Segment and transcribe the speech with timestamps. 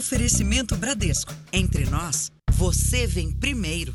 [0.00, 1.30] Oferecimento Bradesco.
[1.52, 3.94] Entre nós, você vem primeiro.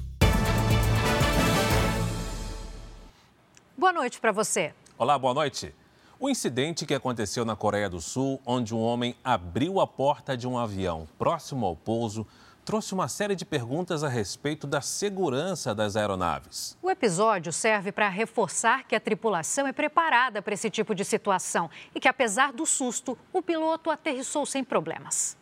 [3.75, 4.71] Boa noite para você.
[4.99, 5.73] Olá, boa noite.
[6.19, 10.47] O incidente que aconteceu na Coreia do Sul, onde um homem abriu a porta de
[10.47, 12.27] um avião próximo ao pouso,
[12.63, 16.77] trouxe uma série de perguntas a respeito da segurança das aeronaves.
[16.83, 21.67] O episódio serve para reforçar que a tripulação é preparada para esse tipo de situação
[21.95, 25.35] e que, apesar do susto, o piloto aterrissou sem problemas.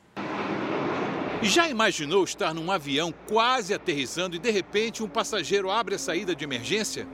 [1.41, 6.33] Já imaginou estar num avião quase aterrissando e de repente um passageiro abre a saída
[6.33, 7.05] de emergência?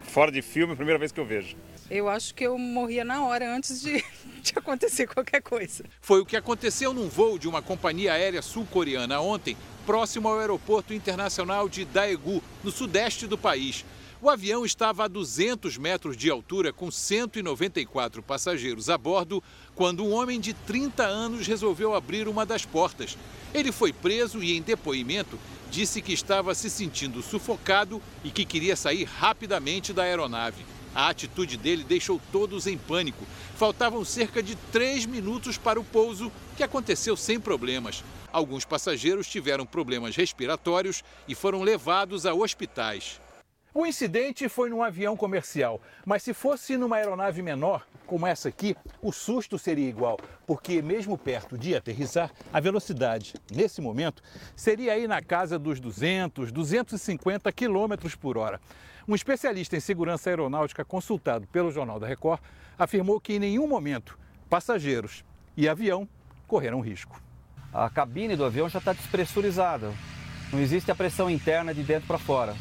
[0.00, 1.56] Fora de filme, primeira vez que eu vejo.
[1.90, 4.04] Eu acho que eu morria na hora antes de,
[4.42, 5.84] de acontecer qualquer coisa.
[6.00, 10.92] Foi o que aconteceu num voo de uma companhia aérea sul-coreana ontem, próximo ao aeroporto
[10.92, 13.84] internacional de Daegu, no sudeste do país.
[14.22, 19.42] O avião estava a 200 metros de altura, com 194 passageiros a bordo,
[19.74, 23.18] quando um homem de 30 anos resolveu abrir uma das portas.
[23.52, 25.38] Ele foi preso e, em depoimento,
[25.70, 30.64] disse que estava se sentindo sufocado e que queria sair rapidamente da aeronave.
[30.94, 33.22] A atitude dele deixou todos em pânico.
[33.54, 38.02] Faltavam cerca de três minutos para o pouso, que aconteceu sem problemas.
[38.32, 43.20] Alguns passageiros tiveram problemas respiratórios e foram levados a hospitais.
[43.78, 48.74] O incidente foi num avião comercial, mas se fosse numa aeronave menor, como essa aqui,
[49.02, 54.22] o susto seria igual, porque mesmo perto de aterrissar, a velocidade, nesse momento,
[54.56, 58.62] seria aí na casa dos 200, 250 quilômetros por hora.
[59.06, 62.40] Um especialista em segurança aeronáutica consultado pelo Jornal da Record
[62.78, 64.18] afirmou que em nenhum momento
[64.48, 65.22] passageiros
[65.54, 66.08] e avião
[66.46, 67.20] correram risco.
[67.74, 69.92] A cabine do avião já está despressurizada,
[70.50, 72.56] não existe a pressão interna de dentro para fora.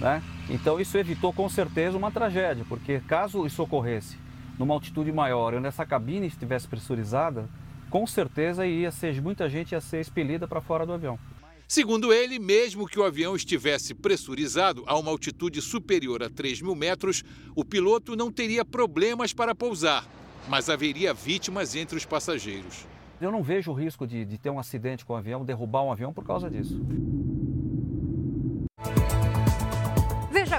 [0.00, 0.20] Né?
[0.48, 4.16] Então isso evitou com certeza uma tragédia, porque caso isso ocorresse
[4.58, 7.48] numa altitude maior, onde essa cabine estivesse pressurizada,
[7.90, 11.18] com certeza ia ser, muita gente ia ser expelida para fora do avião.
[11.68, 16.76] Segundo ele, mesmo que o avião estivesse pressurizado a uma altitude superior a 3 mil
[16.76, 17.24] metros,
[17.56, 20.06] o piloto não teria problemas para pousar,
[20.48, 22.86] mas haveria vítimas entre os passageiros.
[23.20, 25.90] Eu não vejo o risco de, de ter um acidente com o avião, derrubar um
[25.90, 26.80] avião por causa disso.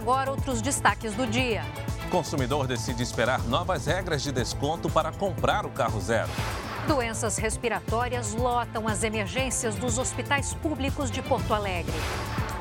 [0.07, 1.65] Agora outros destaques do dia.
[2.09, 6.29] Consumidor decide esperar novas regras de desconto para comprar o carro zero.
[6.87, 11.91] Doenças respiratórias lotam as emergências dos hospitais públicos de Porto Alegre.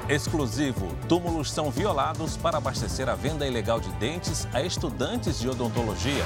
[0.09, 6.25] Exclusivo: túmulos são violados para abastecer a venda ilegal de dentes a estudantes de odontologia.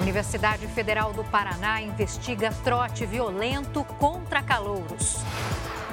[0.00, 5.16] Universidade Federal do Paraná investiga trote violento contra calouros.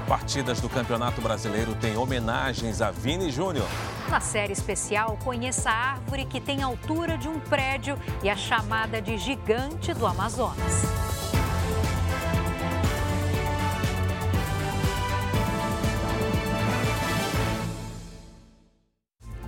[0.08, 3.68] Partidas do Campeonato Brasileiro têm homenagens a Vini Júnior.
[4.10, 8.36] Na série especial, conheça a árvore que tem a altura de um prédio e a
[8.36, 10.84] chamada de gigante do Amazonas.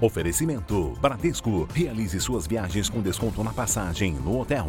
[0.01, 1.69] Oferecimento Bradesco.
[1.73, 4.67] Realize suas viagens com desconto na passagem no hotel.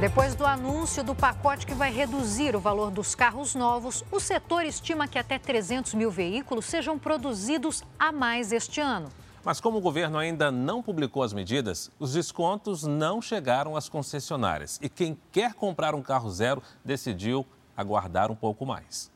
[0.00, 4.64] Depois do anúncio do pacote que vai reduzir o valor dos carros novos, o setor
[4.64, 9.08] estima que até 300 mil veículos sejam produzidos a mais este ano.
[9.42, 14.78] Mas como o governo ainda não publicou as medidas, os descontos não chegaram às concessionárias.
[14.80, 17.44] E quem quer comprar um carro zero decidiu
[17.76, 19.10] aguardar um pouco mais.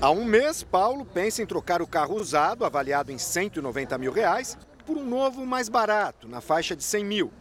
[0.00, 4.56] Há um mês, Paulo pensa em trocar o carro usado, avaliado em 190 mil reais,
[4.86, 7.32] por um novo mais barato, na faixa de 100 mil.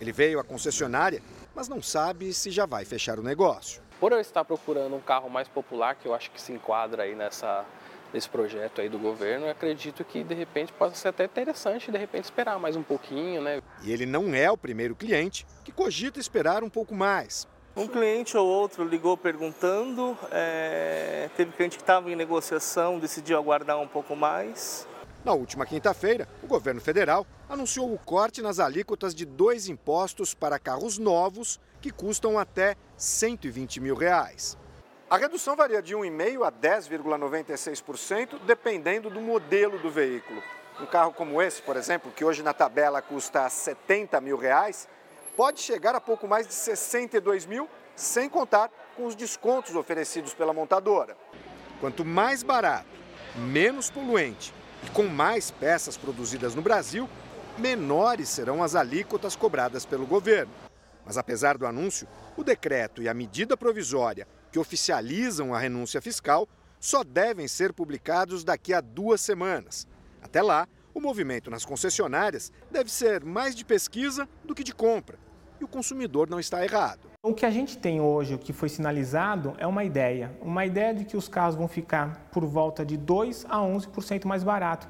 [0.00, 1.22] Ele veio à concessionária,
[1.58, 3.82] mas não sabe se já vai fechar o negócio.
[3.98, 7.16] Por eu estar procurando um carro mais popular, que eu acho que se enquadra aí
[7.16, 7.64] nessa,
[8.14, 11.98] nesse projeto aí do governo, eu acredito que de repente possa ser até interessante de
[11.98, 13.60] repente esperar mais um pouquinho, né?
[13.82, 17.48] E ele não é o primeiro cliente que cogita esperar um pouco mais.
[17.76, 21.28] Um cliente ou outro ligou perguntando, é...
[21.36, 24.86] teve cliente que estava em negociação, decidiu aguardar um pouco mais.
[25.28, 30.58] Na última quinta-feira, o governo federal anunciou o corte nas alíquotas de dois impostos para
[30.58, 34.56] carros novos que custam até 120 mil reais.
[35.10, 40.42] A redução varia de 1,5% a 10,96%, dependendo do modelo do veículo.
[40.80, 44.88] Um carro como esse, por exemplo, que hoje na tabela custa 70 mil reais,
[45.36, 50.54] pode chegar a pouco mais de 62 mil, sem contar com os descontos oferecidos pela
[50.54, 51.14] montadora.
[51.82, 52.88] Quanto mais barato,
[53.36, 57.08] menos poluente e com mais peças produzidas no Brasil,
[57.58, 60.52] menores serão as alíquotas cobradas pelo governo.
[61.04, 66.48] Mas apesar do anúncio, o decreto e a medida provisória que oficializam a renúncia fiscal
[66.78, 69.86] só devem ser publicados daqui a duas semanas.
[70.22, 75.16] Até lá, O movimento nas concessionárias deve ser mais de pesquisa do que de compra.
[75.60, 77.08] E o consumidor não está errado.
[77.28, 80.34] O que a gente tem hoje, o que foi sinalizado, é uma ideia.
[80.40, 84.42] Uma ideia de que os carros vão ficar por volta de 2 a 11% mais
[84.42, 84.88] barato.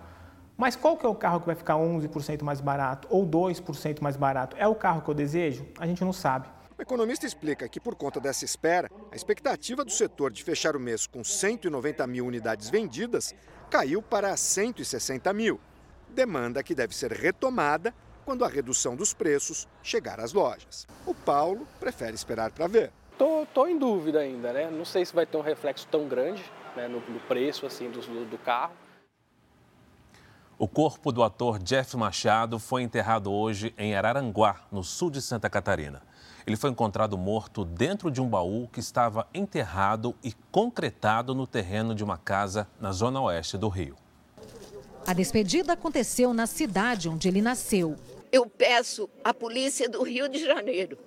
[0.56, 4.16] Mas qual que é o carro que vai ficar 11% mais barato ou 2% mais
[4.16, 4.56] barato?
[4.56, 5.66] É o carro que eu desejo?
[5.80, 6.46] A gente não sabe.
[6.78, 10.80] O economista explica que, por conta dessa espera, a expectativa do setor de fechar o
[10.80, 13.34] mês com 190 mil unidades vendidas
[13.68, 15.58] caiu para 160 mil.
[16.10, 17.92] Demanda que deve ser retomada
[18.28, 20.86] quando a redução dos preços chegar às lojas.
[21.06, 22.92] O Paulo prefere esperar para ver.
[23.16, 24.70] Tô, tô em dúvida ainda, né?
[24.70, 26.44] Não sei se vai ter um reflexo tão grande
[26.76, 28.74] né, no, no, preço assim do, do carro.
[30.58, 35.48] O corpo do ator Jeff Machado foi enterrado hoje em Araranguá, no sul de Santa
[35.48, 36.02] Catarina.
[36.46, 41.94] Ele foi encontrado morto dentro de um baú que estava enterrado e concretado no terreno
[41.94, 43.96] de uma casa na zona oeste do Rio.
[45.06, 47.96] A despedida aconteceu na cidade onde ele nasceu.
[48.30, 50.98] Eu peço à polícia do Rio de Janeiro,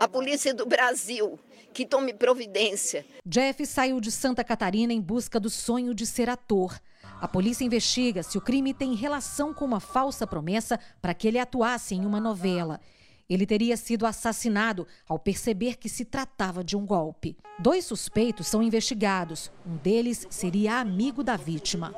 [0.00, 1.38] à polícia do Brasil,
[1.72, 3.06] que tome providência.
[3.24, 6.80] Jeff saiu de Santa Catarina em busca do sonho de ser ator.
[7.20, 11.38] A polícia investiga se o crime tem relação com uma falsa promessa para que ele
[11.38, 12.80] atuasse em uma novela.
[13.28, 17.36] Ele teria sido assassinado ao perceber que se tratava de um golpe.
[17.58, 19.50] Dois suspeitos são investigados.
[19.64, 21.94] Um deles seria amigo da vítima.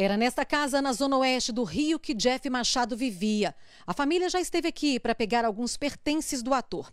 [0.00, 3.52] Era nesta casa, na zona oeste do Rio, que Jeff Machado vivia.
[3.84, 6.92] A família já esteve aqui para pegar alguns pertences do ator.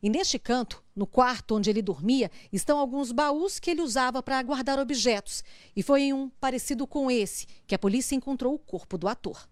[0.00, 4.40] E neste canto, no quarto onde ele dormia, estão alguns baús que ele usava para
[4.40, 5.42] guardar objetos.
[5.74, 9.48] E foi em um parecido com esse que a polícia encontrou o corpo do ator.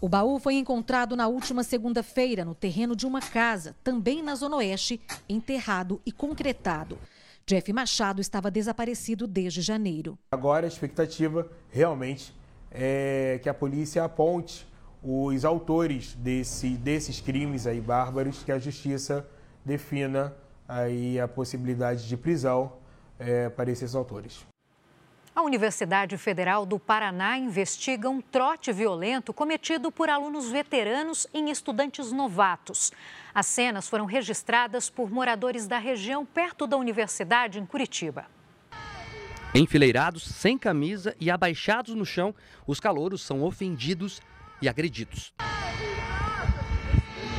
[0.00, 4.58] O baú foi encontrado na última segunda-feira no terreno de uma casa, também na Zona
[4.58, 7.00] Oeste, enterrado e concretado.
[7.44, 10.16] Jeff Machado estava desaparecido desde janeiro.
[10.30, 12.32] Agora a expectativa realmente
[12.74, 14.66] é que a polícia aponte
[15.02, 19.26] os autores desse, desses crimes aí bárbaros, que a justiça
[19.64, 20.34] defina
[20.66, 22.72] aí a possibilidade de prisão
[23.18, 24.44] é, para esses autores.
[25.36, 32.12] A Universidade Federal do Paraná investiga um trote violento cometido por alunos veteranos em estudantes
[32.12, 32.92] novatos.
[33.34, 38.26] As cenas foram registradas por moradores da região perto da universidade em Curitiba.
[39.56, 42.34] Enfileirados, sem camisa e abaixados no chão,
[42.66, 44.20] os calouros são ofendidos
[44.60, 45.32] e agredidos.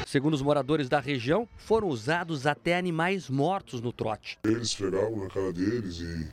[0.08, 4.40] Segundo os moradores da região, foram usados até animais mortos no trote.
[4.46, 6.32] Eles esfregavam na cara deles e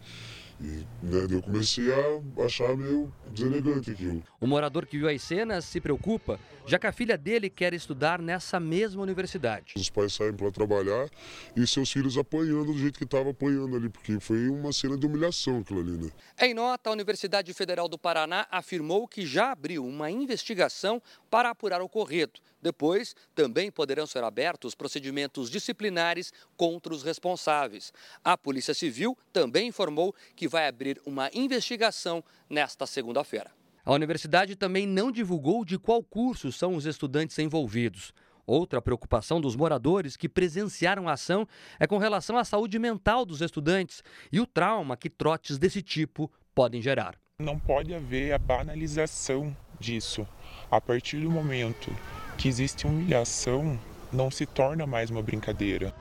[0.63, 4.23] e né, eu comecei a achar meio deselegante aquilo.
[4.41, 8.21] O morador que viu as cenas se preocupa, já que a filha dele quer estudar
[8.21, 9.75] nessa mesma universidade.
[9.77, 11.09] Os pais saem para trabalhar
[11.57, 15.05] e seus filhos apanhando do jeito que estava apanhando ali, porque foi uma cena de
[15.05, 16.11] humilhação aquilo ali, né?
[16.41, 21.81] Em nota, a Universidade Federal do Paraná afirmou que já abriu uma investigação para apurar
[21.81, 22.41] o ocorrido.
[22.63, 27.93] Depois, também poderão ser abertos procedimentos disciplinares contra os responsáveis.
[28.25, 33.51] A Polícia Civil também informou que vai abrir uma investigação nesta segunda-feira.
[33.85, 38.15] A universidade também não divulgou de qual curso são os estudantes envolvidos.
[38.47, 41.47] Outra preocupação dos moradores que presenciaram a ação
[41.81, 46.31] é com relação à saúde mental dos estudantes e o trauma que trotes desse tipo
[46.55, 47.19] podem gerar.
[47.41, 50.27] Não pode haver a banalização disso.
[50.73, 51.95] A partir do momento
[52.39, 53.79] que existe humilhação,
[54.11, 55.95] não se torna mais uma brincadeira.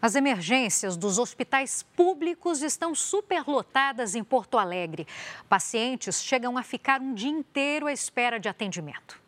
[0.00, 5.04] As emergências dos hospitais públicos estão superlotadas em Porto Alegre.
[5.48, 9.20] Pacientes chegam a ficar um dia inteiro à espera de atendimento.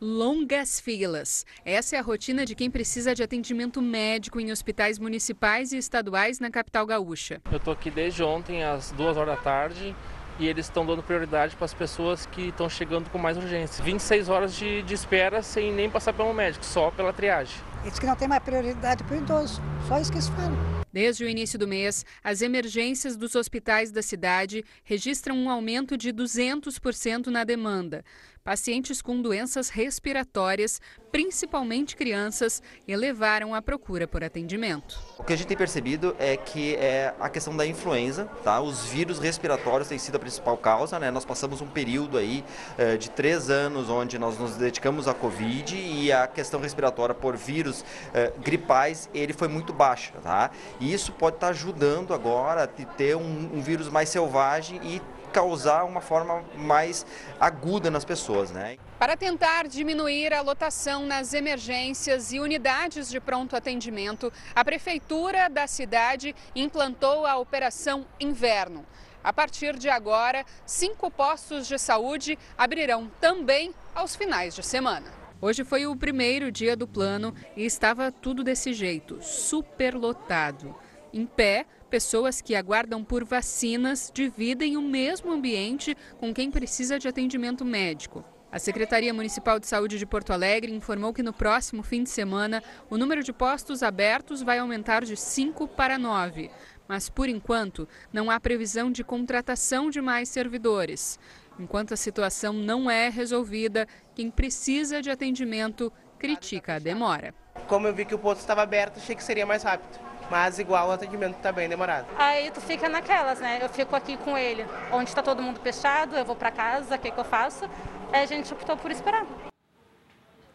[0.00, 1.44] Longas filas.
[1.62, 6.40] Essa é a rotina de quem precisa de atendimento médico em hospitais municipais e estaduais
[6.40, 7.42] na capital gaúcha.
[7.50, 9.94] Eu estou aqui desde ontem, às duas horas da tarde,
[10.38, 13.82] e eles estão dando prioridade para as pessoas que estão chegando com mais urgência.
[13.82, 17.56] 26 horas de, de espera sem nem passar pelo médico, só pela triagem.
[17.84, 20.78] Eles que não tem mais prioridade para o idoso, só isso que eles falam.
[20.92, 26.12] Desde o início do mês, as emergências dos hospitais da cidade registram um aumento de
[26.12, 28.04] 200% na demanda
[28.48, 30.80] pacientes com doenças respiratórias,
[31.12, 34.98] principalmente crianças, elevaram a procura por atendimento.
[35.18, 38.58] O que a gente tem percebido é que é a questão da influenza, tá?
[38.58, 41.10] Os vírus respiratórios têm sido a principal causa, né?
[41.10, 42.42] Nós passamos um período aí
[42.78, 47.36] eh, de três anos onde nós nos dedicamos à Covid e a questão respiratória por
[47.36, 50.50] vírus eh, gripais, ele foi muito baixa, tá?
[50.80, 55.02] E isso pode estar ajudando agora a ter um, um vírus mais selvagem e
[55.32, 57.06] causar uma forma mais
[57.38, 58.76] aguda nas pessoas, né?
[58.98, 65.66] Para tentar diminuir a lotação nas emergências e unidades de pronto atendimento, a prefeitura da
[65.66, 68.84] cidade implantou a operação Inverno.
[69.22, 75.12] A partir de agora, cinco postos de saúde abrirão também aos finais de semana.
[75.40, 80.74] Hoje foi o primeiro dia do plano e estava tudo desse jeito, superlotado.
[81.12, 87.08] Em pé, pessoas que aguardam por vacinas dividem o mesmo ambiente com quem precisa de
[87.08, 88.24] atendimento médico.
[88.50, 92.62] A Secretaria Municipal de Saúde de Porto Alegre informou que no próximo fim de semana
[92.88, 96.50] o número de postos abertos vai aumentar de 5 para 9.
[96.86, 101.18] Mas, por enquanto, não há previsão de contratação de mais servidores.
[101.58, 107.34] Enquanto a situação não é resolvida, quem precisa de atendimento critica a demora.
[107.66, 109.98] Como eu vi que o posto estava aberto, achei que seria mais rápido.
[110.30, 112.06] Mas igual o atendimento está bem demorado.
[112.18, 113.58] Aí tu fica naquelas, né?
[113.60, 114.66] Eu fico aqui com ele.
[114.92, 117.64] Onde está todo mundo fechado, eu vou para casa, o que, que eu faço?
[118.12, 119.26] Aí a gente optou por esperar.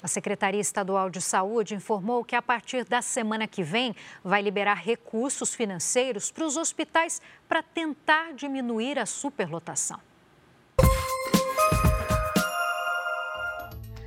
[0.02, 4.74] A Secretaria Estadual de Saúde informou que a partir da semana que vem vai liberar
[4.74, 10.00] recursos financeiros para os hospitais para tentar diminuir a superlotação.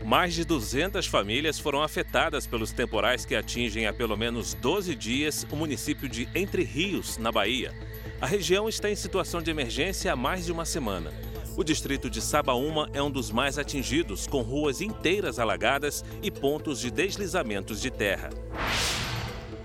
[0.06, 5.44] Mais de 200 famílias foram afetadas pelos temporais que atingem há pelo menos 12 dias
[5.50, 7.74] o município de Entre Rios, na Bahia.
[8.20, 11.12] A região está em situação de emergência há mais de uma semana.
[11.56, 16.78] O distrito de Sabaúma é um dos mais atingidos, com ruas inteiras alagadas e pontos
[16.78, 18.30] de deslizamentos de terra.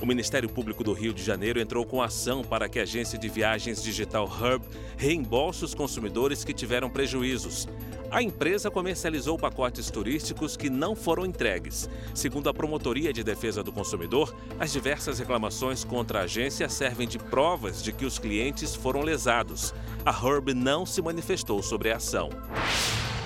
[0.01, 3.29] O Ministério Público do Rio de Janeiro entrou com ação para que a agência de
[3.29, 4.65] viagens digital Hub
[4.97, 7.67] reembolse os consumidores que tiveram prejuízos.
[8.11, 11.89] A empresa comercializou pacotes turísticos que não foram entregues.
[12.13, 17.17] Segundo a Promotoria de Defesa do Consumidor, as diversas reclamações contra a agência servem de
[17.17, 19.73] provas de que os clientes foram lesados.
[20.05, 22.29] A Herb não se manifestou sobre a ação.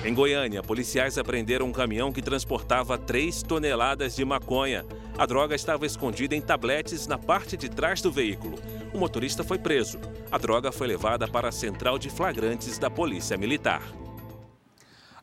[0.04, 4.86] Em Goiânia, policiais apreenderam um caminhão que transportava 3 toneladas de maconha.
[5.18, 8.60] A droga estava escondida em tabletes na parte de trás do veículo.
[8.94, 9.98] O motorista foi preso.
[10.32, 13.82] A droga foi levada para a central de flagrantes da Polícia Militar.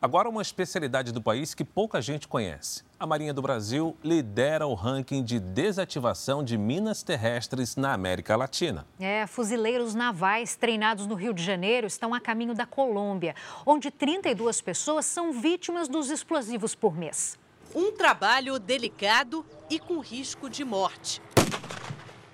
[0.03, 2.83] Agora, uma especialidade do país que pouca gente conhece.
[2.99, 8.85] A Marinha do Brasil lidera o ranking de desativação de minas terrestres na América Latina.
[8.99, 13.33] É, fuzileiros navais treinados no Rio de Janeiro estão a caminho da Colômbia,
[13.65, 17.39] onde 32 pessoas são vítimas dos explosivos por mês.
[17.73, 21.21] Um trabalho delicado e com risco de morte.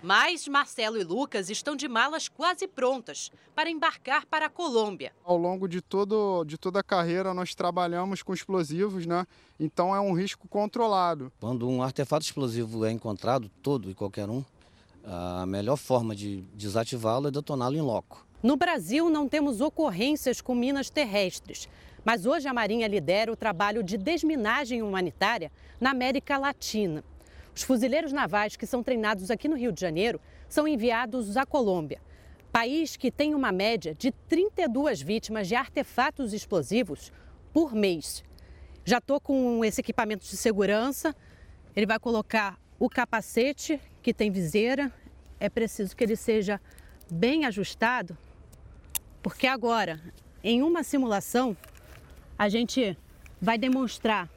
[0.02, 5.12] Mas Marcelo e Lucas estão de malas quase prontas para embarcar para a Colômbia.
[5.24, 9.28] Ao longo de, todo, de toda a carreira, nós trabalhamos com explosivos, né?
[9.60, 11.32] Então é um risco controlado.
[11.40, 14.44] Quando um artefato explosivo é encontrado, todo e qualquer um,
[15.04, 18.26] a melhor forma de desativá-lo é detoná-lo em loco.
[18.42, 21.68] No Brasil, não temos ocorrências com minas terrestres.
[22.06, 27.04] Mas hoje a Marinha lidera o trabalho de desminagem humanitária na América Latina.
[27.56, 32.02] Os fuzileiros navais que são treinados aqui no Rio de Janeiro são enviados à Colômbia,
[32.52, 37.12] país que tem uma média de 32 vítimas de artefatos explosivos
[37.54, 38.24] por mês.
[38.86, 41.16] Já estou com esse equipamento de segurança.
[41.76, 44.92] Ele vai colocar o capacete, que tem viseira.
[45.40, 46.60] É preciso que ele seja
[47.12, 48.18] bem ajustado,
[49.22, 50.00] porque agora,
[50.44, 51.56] em uma simulação,
[52.38, 52.98] a gente
[53.42, 54.30] vai demonstrar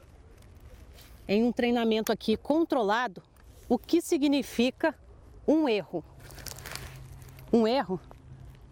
[1.27, 3.21] em um treinamento aqui controlado
[3.67, 4.93] o que significa
[5.47, 6.03] um erro.
[7.51, 7.99] Um erro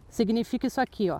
[0.09, 1.19] significa isso aqui, ó.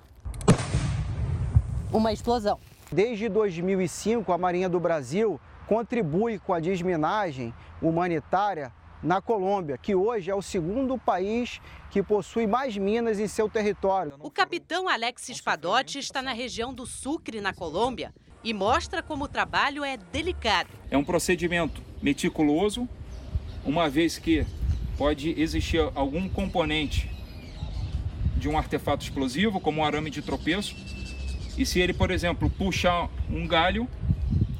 [1.91, 2.59] Uma explosão.
[2.91, 10.29] Desde 2005, a Marinha do Brasil contribui com a desminagem humanitária na Colômbia, que hoje
[10.29, 11.59] é o segundo país
[11.89, 14.13] que possui mais minas em seu território.
[14.19, 19.27] O capitão Alex Spadotti está na região do Sucre, na Colômbia, e mostra como o
[19.27, 20.69] trabalho é delicado.
[20.89, 22.87] É um procedimento meticuloso,
[23.63, 24.45] uma vez que
[24.97, 27.09] pode existir algum componente
[28.37, 30.75] de um artefato explosivo, como um arame de tropeço,
[31.57, 33.87] e se ele, por exemplo, puxar um galho,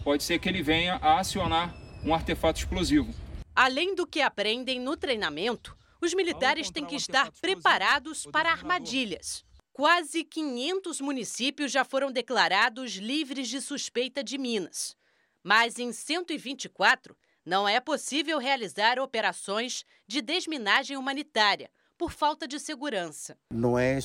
[0.03, 3.13] pode ser que ele venha a acionar um artefato explosivo.
[3.55, 9.45] Além do que aprendem no treinamento, os militares têm que estar preparados para armadilhas.
[9.73, 14.97] Quase 500 municípios já foram declarados livres de suspeita de minas.
[15.41, 23.37] Mas em 124 não é possível realizar operações de desminagem humanitária por falta de segurança.
[23.51, 23.99] Não é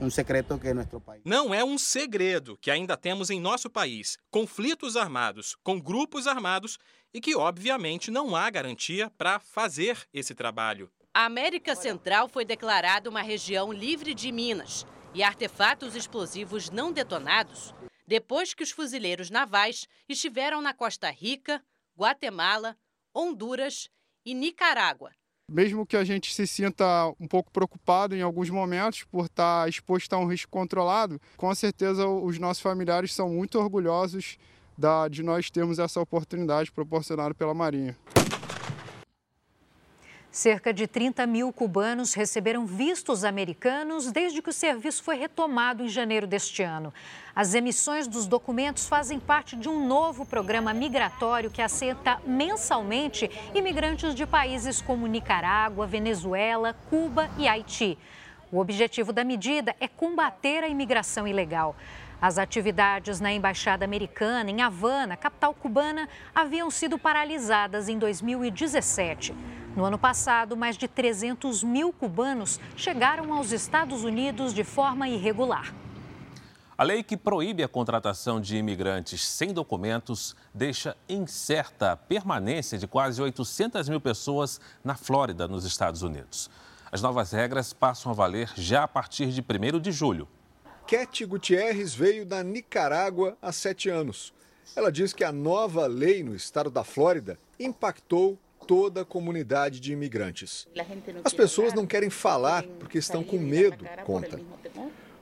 [0.00, 1.22] um segredo que nosso país.
[1.24, 6.78] Não é um segredo que ainda temos em nosso país conflitos armados com grupos armados
[7.12, 10.90] e que obviamente não há garantia para fazer esse trabalho.
[11.18, 17.72] A América Central foi declarada uma região livre de minas e artefatos explosivos não detonados
[18.06, 21.62] depois que os fuzileiros navais estiveram na Costa Rica,
[21.98, 22.76] Guatemala,
[23.14, 23.88] Honduras
[24.26, 25.10] e Nicarágua.
[25.50, 26.84] Mesmo que a gente se sinta
[27.18, 32.06] um pouco preocupado em alguns momentos por estar exposto a um risco controlado, com certeza
[32.06, 34.36] os nossos familiares são muito orgulhosos
[35.10, 37.96] de nós termos essa oportunidade proporcionada pela Marinha.
[40.36, 45.88] Cerca de 30 mil cubanos receberam vistos americanos desde que o serviço foi retomado em
[45.88, 46.92] janeiro deste ano.
[47.34, 54.14] As emissões dos documentos fazem parte de um novo programa migratório que aceita mensalmente imigrantes
[54.14, 57.96] de países como Nicarágua, Venezuela, Cuba e Haiti.
[58.52, 61.74] O objetivo da medida é combater a imigração ilegal.
[62.20, 69.34] As atividades na Embaixada Americana, em Havana, capital cubana, haviam sido paralisadas em 2017.
[69.76, 75.74] No ano passado, mais de 300 mil cubanos chegaram aos Estados Unidos de forma irregular.
[76.78, 82.86] A lei que proíbe a contratação de imigrantes sem documentos deixa incerta a permanência de
[82.86, 86.50] quase 800 mil pessoas na Flórida, nos Estados Unidos.
[86.90, 90.26] As novas regras passam a valer já a partir de 1 de julho.
[90.86, 94.32] Cat Gutierrez veio da Nicarágua há sete anos.
[94.74, 99.92] Ela diz que a nova lei no estado da Flórida impactou toda a comunidade de
[99.92, 100.66] imigrantes.
[101.24, 104.40] As pessoas não querem falar porque estão com medo, conta.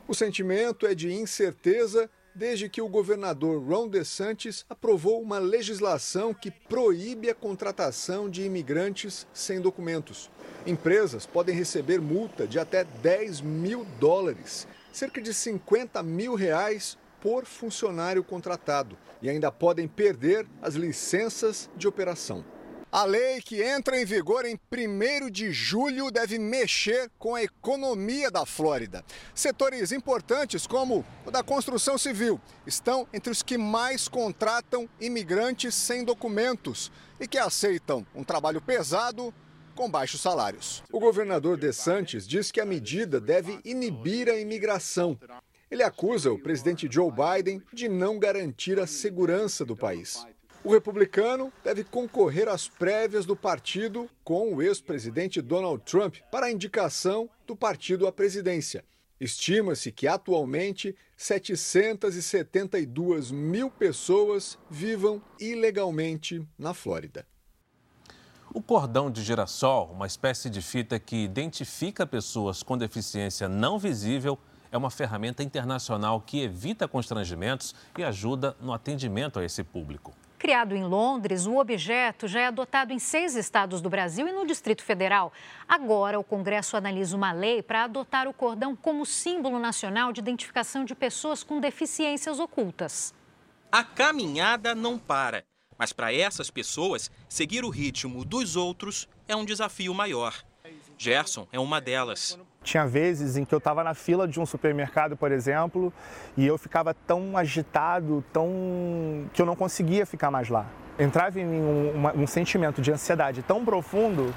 [0.06, 6.50] O sentimento é de incerteza desde que o governador Ron DeSantis aprovou uma legislação que
[6.50, 10.30] proíbe a contratação de imigrantes sem documentos.
[10.66, 17.44] Empresas podem receber multa de até 10 mil dólares cerca de 50 mil reais por
[17.44, 22.44] funcionário contratado e ainda podem perder as licenças de operação.
[22.94, 28.30] A lei que entra em vigor em 1 de julho deve mexer com a economia
[28.30, 29.04] da Flórida.
[29.34, 36.04] Setores importantes, como o da construção civil, estão entre os que mais contratam imigrantes sem
[36.04, 39.34] documentos e que aceitam um trabalho pesado
[39.74, 40.80] com baixos salários.
[40.92, 45.18] O governador DeSantis diz que a medida deve inibir a imigração.
[45.68, 50.24] Ele acusa o presidente Joe Biden de não garantir a segurança do país.
[50.64, 56.50] O republicano deve concorrer às prévias do partido com o ex-presidente Donald Trump para a
[56.50, 58.82] indicação do partido à presidência.
[59.20, 67.26] Estima-se que atualmente 772 mil pessoas vivam ilegalmente na Flórida.
[68.54, 74.38] O cordão de girassol, uma espécie de fita que identifica pessoas com deficiência não visível,
[74.72, 80.14] é uma ferramenta internacional que evita constrangimentos e ajuda no atendimento a esse público.
[80.44, 84.46] Criado em Londres, o objeto já é adotado em seis estados do Brasil e no
[84.46, 85.32] Distrito Federal.
[85.66, 90.84] Agora, o Congresso analisa uma lei para adotar o cordão como símbolo nacional de identificação
[90.84, 93.14] de pessoas com deficiências ocultas.
[93.72, 95.46] A caminhada não para.
[95.78, 100.44] Mas para essas pessoas, seguir o ritmo dos outros é um desafio maior.
[100.98, 102.38] Gerson é uma delas.
[102.64, 105.92] Tinha vezes em que eu estava na fila de um supermercado, por exemplo,
[106.36, 110.66] e eu ficava tão agitado, tão que eu não conseguia ficar mais lá.
[110.98, 114.34] Entrava em um, um sentimento de ansiedade tão profundo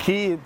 [0.00, 0.38] que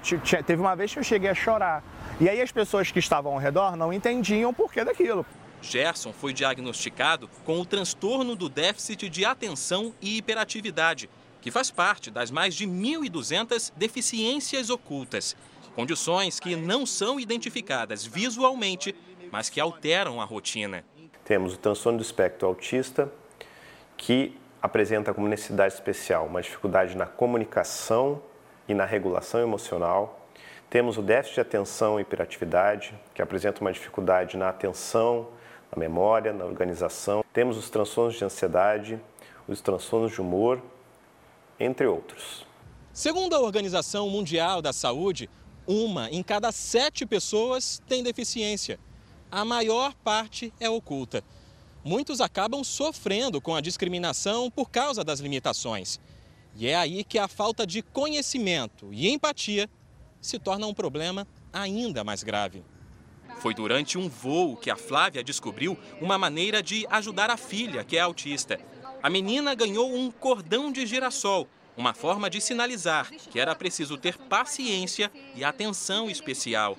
[0.46, 1.83] teve uma vez que eu cheguei a chorar.
[2.20, 5.24] E aí as pessoas que estavam ao redor não entendiam o porquê daquilo.
[5.62, 11.09] Gerson foi diagnosticado com o transtorno do déficit de atenção e hiperatividade,
[11.40, 15.35] que faz parte das mais de 1.200 deficiências ocultas.
[15.77, 18.97] Condições que não são identificadas visualmente,
[19.31, 20.83] mas que alteram a rotina.
[21.23, 23.12] Temos o transtorno do espectro autista,
[23.95, 28.23] que apresenta como necessidade especial uma dificuldade na comunicação
[28.67, 30.27] e na regulação emocional.
[30.71, 35.29] Temos o déficit de atenção e hiperatividade, que apresenta uma dificuldade na atenção,
[35.71, 37.23] na memória, na organização.
[37.35, 38.99] Temos os transtornos de ansiedade,
[39.47, 40.59] os transtornos de humor,
[41.61, 42.47] entre outros.
[42.95, 45.29] Segundo a Organização Mundial da Saúde,
[45.66, 48.79] uma em cada sete pessoas tem deficiência.
[49.31, 51.24] A maior parte é oculta.
[51.85, 56.00] Muitos acabam sofrendo com a discriminação por causa das limitações.
[56.57, 59.68] E é aí que a falta de conhecimento e empatia
[60.20, 62.64] se torna um problema ainda mais grave.
[63.38, 67.96] Foi durante um voo que a Flávia descobriu uma maneira de ajudar a filha, que
[67.96, 68.59] é autista.
[69.02, 71.46] A menina ganhou um cordão de girassol,
[71.77, 76.77] uma forma de sinalizar que era preciso ter paciência e atenção especial.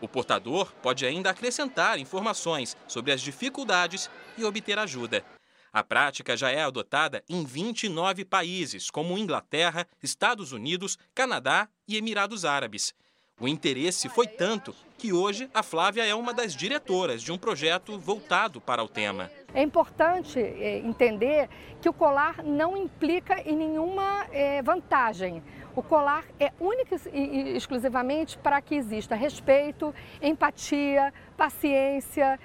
[0.00, 5.24] O portador pode ainda acrescentar informações sobre as dificuldades e obter ajuda.
[5.72, 12.44] A prática já é adotada em 29 países, como Inglaterra, Estados Unidos, Canadá e Emirados
[12.44, 12.92] Árabes.
[13.40, 17.98] O interesse foi tanto que hoje a Flávia é uma das diretoras de um projeto
[17.98, 19.30] voltado para o tema.
[19.54, 21.48] É importante é, entender
[21.80, 25.42] que o colar não implica em nenhuma é, vantagem.
[25.74, 32.38] O colar é único e exclusivamente para que exista respeito, empatia, paciência,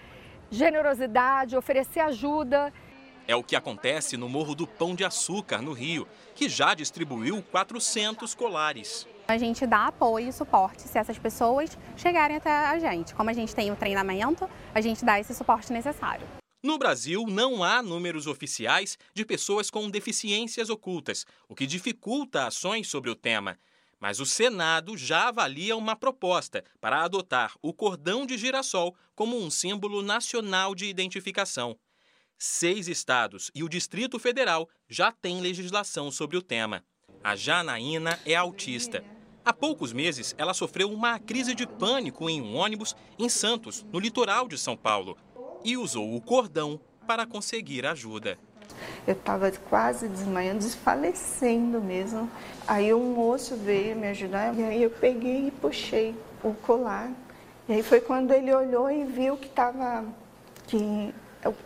[0.49, 2.71] generosidade, oferecer ajuda.
[3.27, 7.43] É o que acontece no Morro do Pão de Açúcar, no Rio, que já distribuiu
[7.51, 9.05] 400 colares.
[9.27, 13.15] A gente dá apoio e suporte se essas pessoas chegarem até a gente.
[13.15, 16.27] Como a gente tem o treinamento, a gente dá esse suporte necessário.
[16.63, 22.88] No Brasil, não há números oficiais de pessoas com deficiências ocultas, o que dificulta ações
[22.88, 23.57] sobre o tema.
[23.99, 29.49] Mas o Senado já avalia uma proposta para adotar o cordão de girassol como um
[29.49, 31.75] símbolo nacional de identificação.
[32.38, 36.83] Seis estados e o Distrito Federal já têm legislação sobre o tema.
[37.23, 39.03] A Janaína é autista.
[39.45, 43.99] Há poucos meses, ela sofreu uma crise de pânico em um ônibus em Santos, no
[43.99, 45.15] litoral de São Paulo,
[45.63, 48.39] e usou o cordão para conseguir ajuda.
[49.05, 52.27] Eu estava quase desmaiando, desfalecendo mesmo.
[52.67, 57.12] Aí um moço veio me ajudar, e aí eu peguei e puxei o colar.
[57.69, 60.03] E aí foi quando ele olhou e viu que estava
[60.65, 61.13] que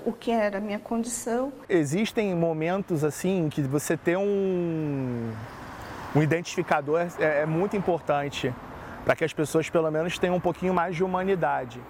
[0.05, 1.53] o que era a minha condição.
[1.69, 5.31] Existem momentos assim que você tem um
[6.15, 8.53] um identificador é, é muito importante
[9.05, 11.81] para que as pessoas pelo menos tenham um pouquinho mais de humanidade.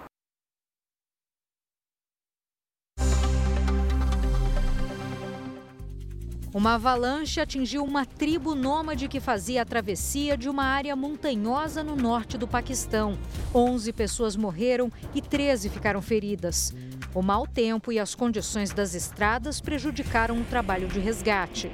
[6.52, 11.94] Uma avalanche atingiu uma tribo nômade que fazia a travessia de uma área montanhosa no
[11.94, 13.16] norte do Paquistão.
[13.54, 16.74] 11 pessoas morreram e 13 ficaram feridas.
[17.14, 21.70] O mau tempo e as condições das estradas prejudicaram o trabalho de resgate.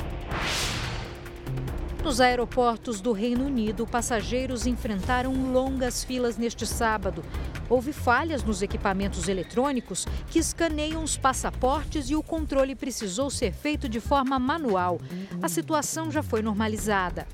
[2.06, 7.24] Nos aeroportos do Reino Unido, passageiros enfrentaram longas filas neste sábado.
[7.68, 13.88] Houve falhas nos equipamentos eletrônicos que escaneiam os passaportes e o controle precisou ser feito
[13.88, 15.00] de forma manual.
[15.42, 17.26] A situação já foi normalizada.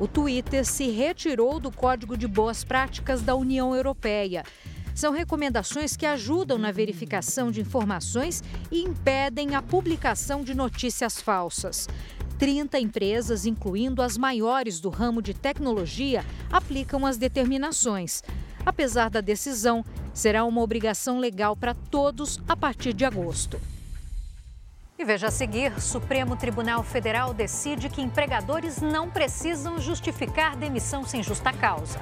[0.00, 4.42] O Twitter se retirou do Código de Boas Práticas da União Europeia.
[4.92, 11.86] São recomendações que ajudam na verificação de informações e impedem a publicação de notícias falsas.
[12.38, 18.22] 30 empresas, incluindo as maiores do ramo de tecnologia, aplicam as determinações.
[18.64, 23.60] Apesar da decisão, será uma obrigação legal para todos a partir de agosto.
[24.98, 31.22] E veja a seguir: Supremo Tribunal Federal decide que empregadores não precisam justificar demissão sem
[31.22, 32.00] justa causa.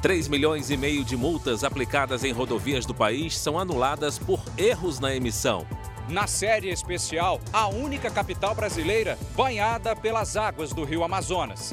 [0.00, 4.98] 3 milhões e meio de multas aplicadas em rodovias do país são anuladas por erros
[4.98, 5.66] na emissão
[6.08, 11.72] na série especial A Única Capital Brasileira banhada pelas águas do Rio Amazonas.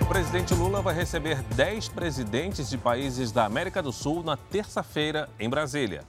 [0.00, 5.28] O presidente Lula vai receber 10 presidentes de países da América do Sul na terça-feira
[5.38, 6.04] em Brasília.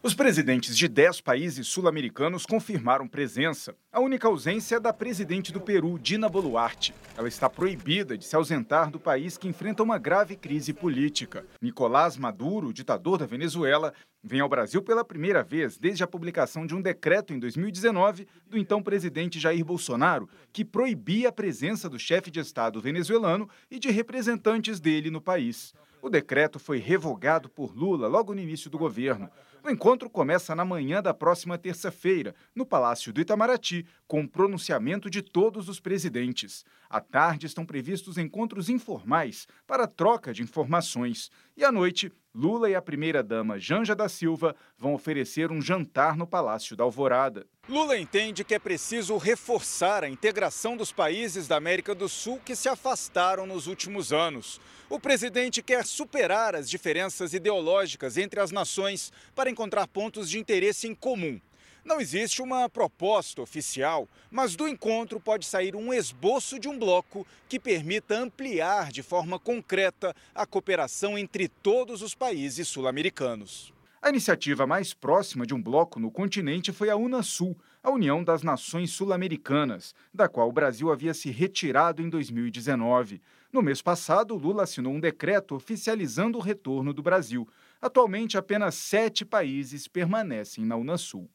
[0.00, 3.74] Os presidentes de 10 países sul-americanos confirmaram presença.
[3.92, 6.94] A única ausência é da presidente do Peru, Dina Boluarte.
[7.16, 11.44] Ela está proibida de se ausentar do país que enfrenta uma grave crise política.
[11.60, 16.76] Nicolás Maduro, ditador da Venezuela, vem ao Brasil pela primeira vez desde a publicação de
[16.76, 22.30] um decreto em 2019 do então presidente Jair Bolsonaro, que proibia a presença do chefe
[22.30, 25.74] de Estado venezuelano e de representantes dele no país.
[26.00, 29.28] O decreto foi revogado por Lula logo no início do governo.
[29.64, 35.10] O encontro começa na manhã da próxima terça-feira, no Palácio do Itamaraty, com o pronunciamento
[35.10, 36.64] de todos os presidentes.
[36.88, 41.30] À tarde estão previstos encontros informais para troca de informações.
[41.56, 46.26] E à noite, Lula e a primeira-dama Janja da Silva vão oferecer um jantar no
[46.26, 47.46] Palácio da Alvorada.
[47.68, 52.54] Lula entende que é preciso reforçar a integração dos países da América do Sul que
[52.54, 54.60] se afastaram nos últimos anos.
[54.90, 60.88] O presidente quer superar as diferenças ideológicas entre as nações para encontrar pontos de interesse
[60.88, 61.38] em comum.
[61.84, 67.26] Não existe uma proposta oficial, mas do encontro pode sair um esboço de um bloco
[67.50, 73.74] que permita ampliar de forma concreta a cooperação entre todos os países sul-americanos.
[74.00, 78.42] A iniciativa mais próxima de um bloco no continente foi a Unasul, a União das
[78.42, 83.20] Nações Sul-Americanas, da qual o Brasil havia se retirado em 2019.
[83.50, 87.48] No mês passado, Lula assinou um decreto oficializando o retorno do Brasil.
[87.80, 91.30] Atualmente, apenas sete países permanecem na Unasul.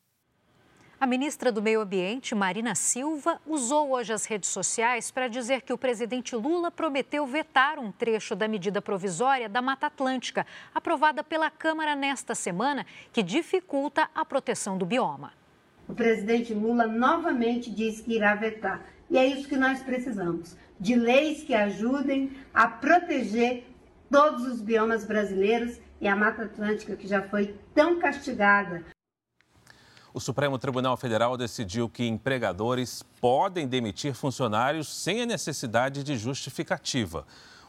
[1.00, 5.74] A ministra do Meio Ambiente, Marina Silva, usou hoje as redes sociais para dizer que
[5.74, 11.50] o presidente Lula prometeu vetar um trecho da medida provisória da Mata Atlântica, aprovada pela
[11.50, 15.34] Câmara nesta semana, que dificulta a proteção do bioma.
[15.90, 18.86] O presidente Lula novamente diz que irá vetar.
[19.10, 23.66] E é isso que nós precisamos: de leis que ajudem a proteger
[24.10, 28.84] todos os biomas brasileiros e a Mata Atlântica, que já foi tão castigada
[30.14, 37.26] o Supremo Tribunal Federal decidiu que empregadores podem demitir funcionários sem a necessidade de justificativa.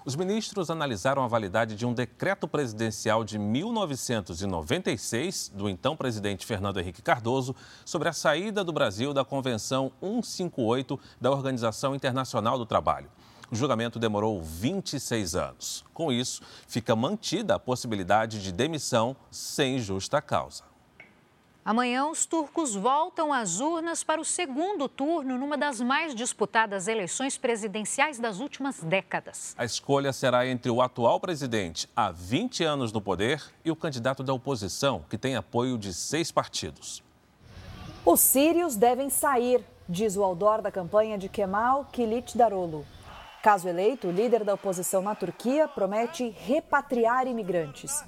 [0.06, 6.78] Os ministros analisaram a validade de um decreto presidencial de 1996, do então presidente Fernando
[6.78, 13.10] Henrique Cardoso, sobre a saída do Brasil da Convenção 158 da Organização Internacional do Trabalho.
[13.50, 15.82] O julgamento demorou 26 anos.
[15.94, 20.73] Com isso, fica mantida a possibilidade de demissão sem justa causa.
[21.64, 27.38] Amanhã, os turcos voltam às urnas para o segundo turno numa das mais disputadas eleições
[27.38, 29.54] presidenciais das últimas décadas.
[29.56, 34.22] A escolha será entre o atual presidente, há 20 anos no poder, e o candidato
[34.22, 37.02] da oposição, que tem apoio de seis partidos.
[38.04, 42.84] Os sírios devem sair, diz o outdoor da campanha de Kemal Kılıçdaroğlu.
[43.42, 48.04] Caso eleito, o líder da oposição na Turquia promete repatriar imigrantes.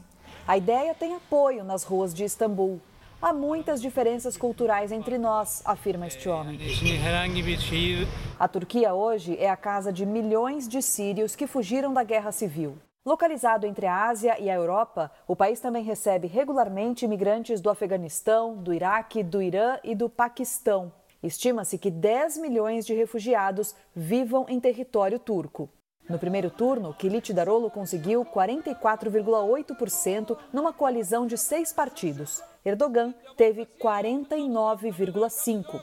[0.46, 2.82] A ideia tem apoio nas ruas de Istambul.
[3.20, 6.58] Há muitas diferenças culturais entre nós, afirma este homem.
[8.38, 12.76] A Turquia hoje é a casa de milhões de sírios que fugiram da guerra civil.
[13.06, 18.54] Localizado entre a Ásia e a Europa, o país também recebe regularmente imigrantes do Afeganistão,
[18.54, 20.92] do Iraque, do Irã e do Paquistão.
[21.22, 25.70] Estima-se que 10 milhões de refugiados vivam em território turco.
[26.06, 32.42] No primeiro turno, Kilit Darolo conseguiu 44,8% numa coalizão de seis partidos.
[32.66, 35.80] Erdogan teve 49,5%.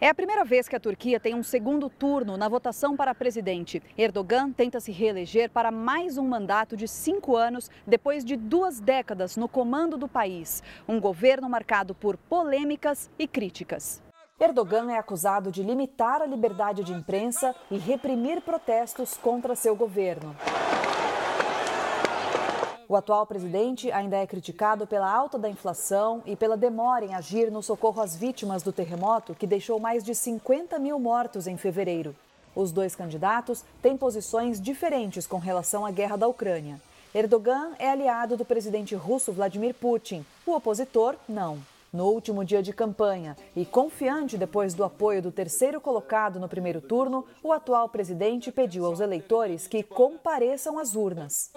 [0.00, 3.80] É a primeira vez que a Turquia tem um segundo turno na votação para presidente.
[3.96, 9.36] Erdogan tenta se reeleger para mais um mandato de cinco anos depois de duas décadas
[9.36, 10.60] no comando do país.
[10.88, 14.02] Um governo marcado por polêmicas e críticas.
[14.40, 20.34] Erdogan é acusado de limitar a liberdade de imprensa e reprimir protestos contra seu governo.
[22.86, 27.50] O atual presidente ainda é criticado pela alta da inflação e pela demora em agir
[27.50, 32.14] no socorro às vítimas do terremoto que deixou mais de 50 mil mortos em fevereiro.
[32.54, 36.80] Os dois candidatos têm posições diferentes com relação à guerra da Ucrânia.
[37.14, 41.58] Erdogan é aliado do presidente russo Vladimir Putin, o opositor, não
[41.94, 46.80] no último dia de campanha e confiante depois do apoio do terceiro colocado no primeiro
[46.80, 51.50] turno, o atual presidente pediu aos eleitores que compareçam às urnas.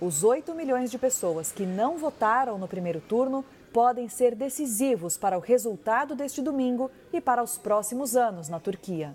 [0.00, 5.36] Os 8 milhões de pessoas que não votaram no primeiro turno podem ser decisivos para
[5.36, 9.14] o resultado deste domingo e para os próximos anos na Turquia.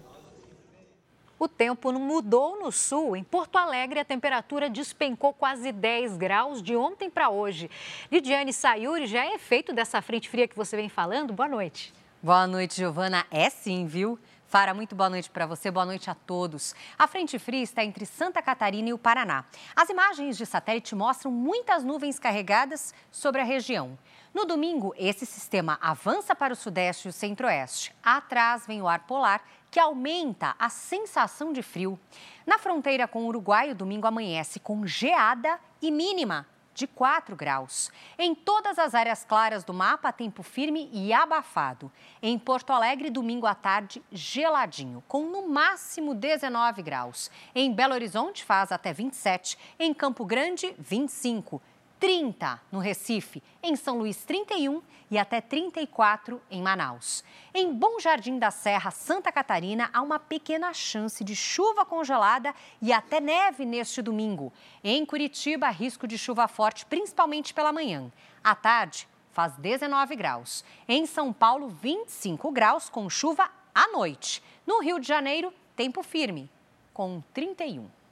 [1.43, 3.17] O tempo mudou no sul.
[3.17, 7.69] Em Porto Alegre, a temperatura despencou quase 10 graus de ontem para hoje.
[8.10, 11.34] Lidiane Sayuri, já é efeito dessa frente fria que você vem falando?
[11.34, 11.93] Boa noite.
[12.21, 13.25] Boa noite, Giovana.
[13.29, 14.17] É sim, viu?
[14.47, 16.73] Fara, muito boa noite para você, boa noite a todos.
[16.97, 19.43] A frente fria está entre Santa Catarina e o Paraná.
[19.75, 23.97] As imagens de satélite mostram muitas nuvens carregadas sobre a região.
[24.34, 27.93] No domingo, esse sistema avança para o sudeste e o centro-oeste.
[28.01, 31.99] Atrás vem o ar polar que aumenta a sensação de frio.
[32.45, 37.91] Na fronteira com o Uruguai, o domingo amanhece com geada e mínima de 4 graus.
[38.15, 41.91] Em todas as áreas claras do mapa, tempo firme e abafado.
[42.21, 47.31] Em Porto Alegre, domingo à tarde, geladinho, com no máximo 19 graus.
[47.55, 49.57] Em Belo Horizonte, faz até 27.
[49.79, 51.59] Em Campo Grande, 25.
[52.03, 57.23] 30 no Recife, em São Luís 31 e até 34 em Manaus.
[57.53, 62.91] Em Bom Jardim da Serra, Santa Catarina, há uma pequena chance de chuva congelada e
[62.91, 64.51] até neve neste domingo.
[64.83, 68.11] Em Curitiba, risco de chuva forte, principalmente pela manhã.
[68.43, 70.65] À tarde, faz 19 graus.
[70.85, 74.43] Em São Paulo, 25 graus com chuva à noite.
[74.67, 76.51] No Rio de Janeiro, tempo firme,
[76.93, 78.02] com 31.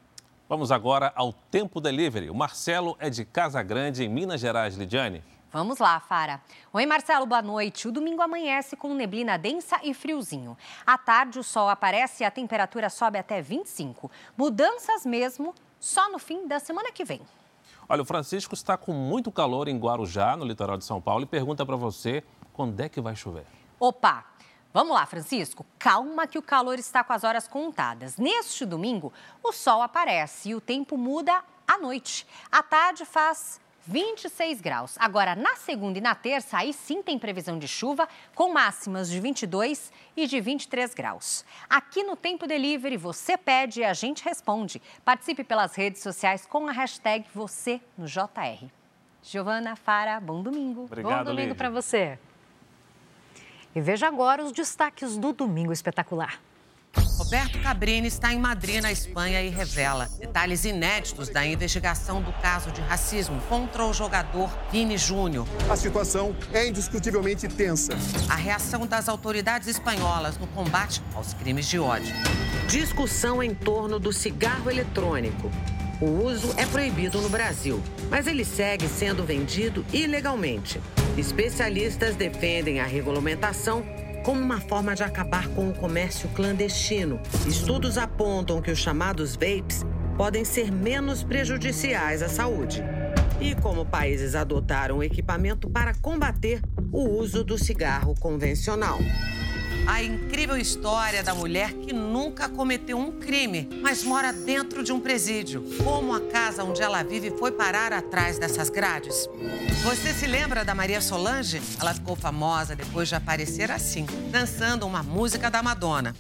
[0.52, 2.30] Vamos agora ao Tempo Delivery.
[2.30, 5.24] O Marcelo é de Casa Grande, em Minas Gerais, Lidiane.
[5.50, 6.42] Vamos lá, Fara.
[6.74, 7.88] Oi, Marcelo, boa noite.
[7.88, 10.58] O domingo amanhece com neblina densa e friozinho.
[10.86, 14.12] À tarde, o sol aparece e a temperatura sobe até 25.
[14.38, 17.22] Mudanças mesmo só no fim da semana que vem.
[17.88, 21.28] Olha, o Francisco está com muito calor em Guarujá, no litoral de São Paulo, e
[21.28, 23.46] pergunta para você quando é que vai chover.
[23.80, 24.26] Opa!
[24.74, 25.66] Vamos lá, Francisco.
[25.78, 28.18] Calma que o calor está com as horas contadas.
[28.18, 29.12] Neste domingo,
[29.44, 32.26] o sol aparece e o tempo muda à noite.
[32.50, 34.96] À tarde faz 26 graus.
[34.98, 39.20] Agora, na segunda e na terça, aí sim tem previsão de chuva, com máximas de
[39.20, 41.44] 22 e de 23 graus.
[41.70, 44.82] Aqui no Tempo Delivery, você pede e a gente responde.
[45.04, 48.68] Participe pelas redes sociais com a hashtag você no JR.
[49.24, 50.86] Giovana Fara, bom domingo.
[50.86, 52.18] Obrigado, bom domingo para você.
[53.74, 56.40] E veja agora os destaques do Domingo Espetacular.
[57.18, 62.72] Roberto Cabrini está em Madrid, na Espanha, e revela detalhes inéditos da investigação do caso
[62.72, 65.48] de racismo contra o jogador Vini Júnior.
[65.70, 67.94] A situação é indiscutivelmente tensa.
[68.30, 72.14] A reação das autoridades espanholas no combate aos crimes de ódio.
[72.68, 75.50] Discussão em torno do cigarro eletrônico.
[76.02, 80.82] O uso é proibido no Brasil, mas ele segue sendo vendido ilegalmente.
[81.18, 83.84] Especialistas defendem a regulamentação
[84.24, 87.20] como uma forma de acabar com o comércio clandestino.
[87.46, 92.84] Estudos apontam que os chamados vapes podem ser menos prejudiciais à saúde.
[93.42, 99.00] E como países adotaram equipamento para combater o uso do cigarro convencional.
[99.88, 105.00] A incrível história da mulher que nunca cometeu um crime, mas mora dentro de um
[105.00, 105.64] presídio.
[105.84, 109.28] Como a casa onde ela vive foi parar atrás dessas grades?
[109.84, 111.62] Você se lembra da Maria Solange?
[111.80, 116.16] Ela ficou famosa depois de aparecer assim, dançando uma música da Madonna.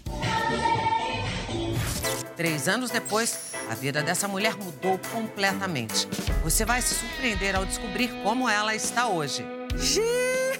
[2.36, 6.08] Três anos depois, a vida dessa mulher mudou completamente.
[6.44, 9.46] Você vai se surpreender ao descobrir como ela está hoje.
[9.76, 10.60] Gente,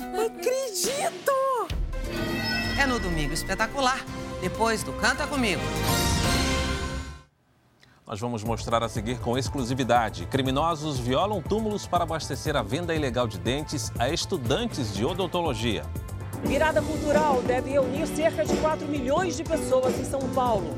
[0.00, 1.47] não acredito!
[2.78, 4.04] É no Domingo Espetacular,
[4.40, 5.60] depois do Canta Comigo.
[8.06, 10.26] Nós vamos mostrar a seguir com exclusividade.
[10.26, 15.82] Criminosos violam túmulos para abastecer a venda ilegal de dentes a estudantes de odontologia.
[16.44, 20.72] Virada cultural deve reunir cerca de 4 milhões de pessoas em São Paulo.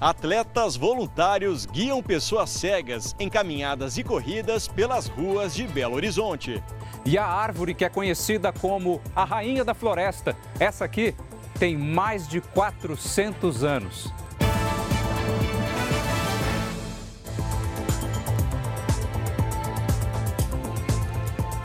[0.00, 6.62] Atletas voluntários guiam pessoas cegas em caminhadas e corridas pelas ruas de Belo Horizonte.
[7.04, 11.16] E a árvore que é conhecida como a rainha da floresta, essa aqui
[11.58, 14.12] tem mais de 400 anos.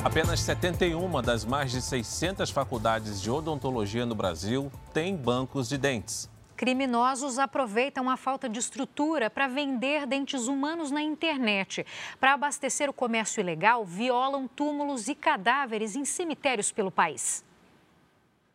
[0.03, 6.32] Apenas 71 das mais de 600 faculdades de odontologia no Brasil têm bancos de dentes.
[6.63, 11.85] Criminosos aproveitam a falta de estrutura para vender dentes humanos na internet.
[12.21, 17.43] Para abastecer o comércio ilegal, violam túmulos e cadáveres em cemitérios pelo país.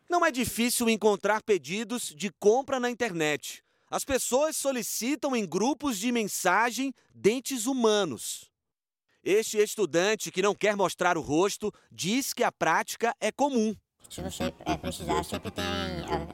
[0.09, 3.63] Não é difícil encontrar pedidos de compra na internet.
[3.91, 8.49] As pessoas solicitam em grupos de mensagem dentes humanos.
[9.23, 13.75] Este estudante que não quer mostrar o rosto diz que a prática é comum.
[14.09, 15.63] Se você é, precisar, sempre tem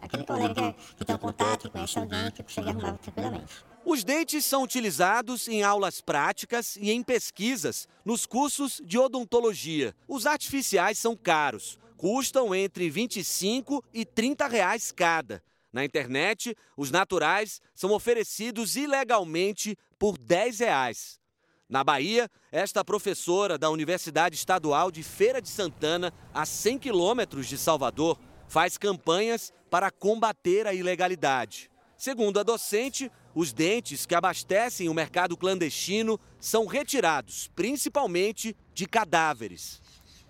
[0.01, 3.53] aquele colega que, tem um contato, que conhece alguém, que consegue arrumar tranquilamente.
[3.83, 9.93] Os dentes são utilizados em aulas práticas e em pesquisas nos cursos de odontologia.
[10.07, 15.43] Os artificiais são caros, custam entre 25 e 30 reais cada.
[15.73, 21.19] Na internet, os naturais são oferecidos ilegalmente por 10 reais.
[21.67, 27.57] Na Bahia, esta professora da Universidade Estadual de Feira de Santana, a 100 quilômetros de
[27.57, 31.71] Salvador, faz campanhas para combater a ilegalidade.
[31.97, 39.81] Segundo a docente, os dentes que abastecem o mercado clandestino são retirados principalmente de cadáveres.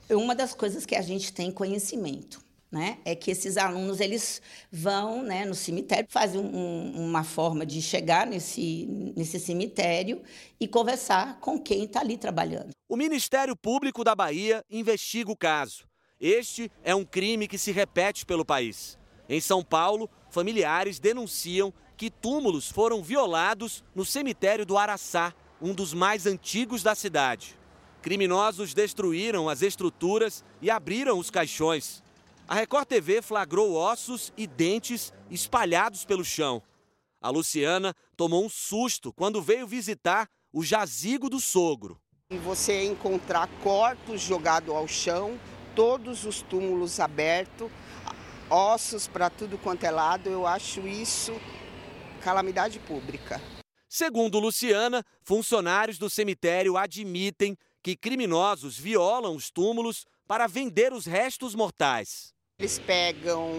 [0.10, 5.24] Uma das coisas que a gente tem conhecimento né, é que esses alunos eles vão
[5.24, 10.22] né, no cemitério, fazem um, uma forma de chegar nesse, nesse cemitério
[10.60, 12.72] e conversar com quem está ali trabalhando.
[12.90, 15.88] O Ministério Público da Bahia investiga o caso.
[16.20, 18.98] Este é um crime que se repete pelo país.
[19.28, 25.94] Em São Paulo, familiares denunciam que túmulos foram violados no cemitério do Araçá, um dos
[25.94, 27.58] mais antigos da cidade.
[28.02, 32.04] Criminosos destruíram as estruturas e abriram os caixões.
[32.48, 36.62] A Record TV flagrou ossos e dentes espalhados pelo chão.
[37.20, 42.00] A Luciana tomou um susto quando veio visitar o jazigo do sogro.
[42.30, 45.40] E você encontrar corpos jogados ao chão,
[45.76, 47.72] todos os túmulos abertos,
[48.48, 51.34] ossos para tudo quanto é lado, eu acho isso
[52.22, 53.42] calamidade pública.
[53.90, 61.56] Segundo Luciana, funcionários do cemitério admitem que criminosos violam os túmulos para vender os restos
[61.56, 62.35] mortais.
[62.58, 63.52] Eles pegam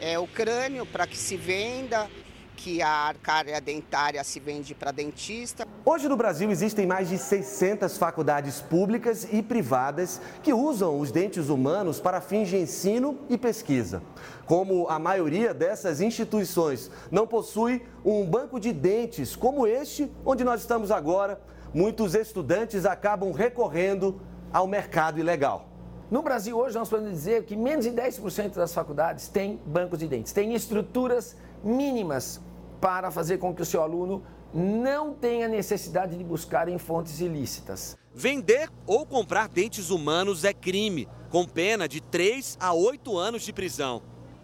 [0.00, 2.10] é, o crânio para que se venda,
[2.56, 5.64] que a arcária dentária se vende para dentista.
[5.84, 11.48] Hoje no Brasil existem mais de 600 faculdades públicas e privadas que usam os dentes
[11.48, 14.02] humanos para fins de ensino e pesquisa.
[14.44, 20.62] Como a maioria dessas instituições não possui um banco de dentes como este, onde nós
[20.62, 21.40] estamos agora,
[21.72, 24.20] muitos estudantes acabam recorrendo
[24.52, 25.71] ao mercado ilegal.
[26.12, 30.06] No Brasil, hoje, nós podemos dizer que menos de 10% das faculdades têm bancos de
[30.06, 31.34] dentes, têm estruturas
[31.64, 32.38] mínimas
[32.82, 37.96] para fazer com que o seu aluno não tenha necessidade de buscar em fontes ilícitas.
[38.14, 43.50] Vender ou comprar dentes humanos é crime, com pena de 3 a 8 anos de
[43.50, 44.02] prisão.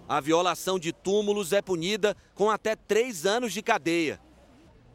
[0.08, 4.18] A violação de túmulos é punida com até 3 anos de cadeia.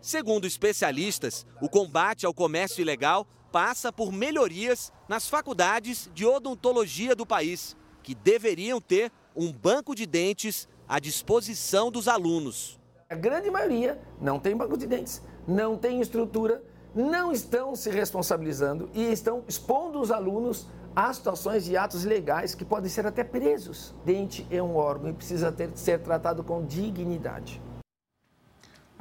[0.02, 7.24] Segundo especialistas, o combate ao comércio ilegal passa por melhorias nas faculdades de odontologia do
[7.24, 12.80] país, que deveriam ter um banco de dentes à disposição dos alunos.
[13.08, 16.64] A grande maioria não tem banco de dentes, não tem estrutura,
[16.96, 22.66] não estão se responsabilizando e estão expondo os alunos a situações de atos ilegais que
[22.66, 23.94] podem ser até presos.
[24.04, 27.62] Dente é um órgão e precisa ter, ser tratado com dignidade.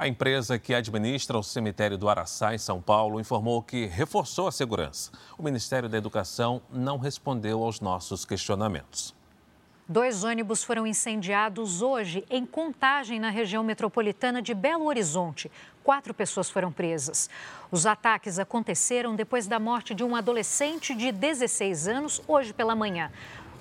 [0.03, 4.51] A empresa que administra o cemitério do Araçá, em São Paulo, informou que reforçou a
[4.51, 5.09] segurança.
[5.37, 9.15] O Ministério da Educação não respondeu aos nossos questionamentos.
[9.87, 15.49] Dois ônibus foram incendiados hoje em Contagem, na região metropolitana de Belo Horizonte.
[15.85, 17.29] Quatro pessoas foram presas.
[17.71, 23.09] Os ataques aconteceram depois da morte de um adolescente de 16 anos, hoje pela manhã.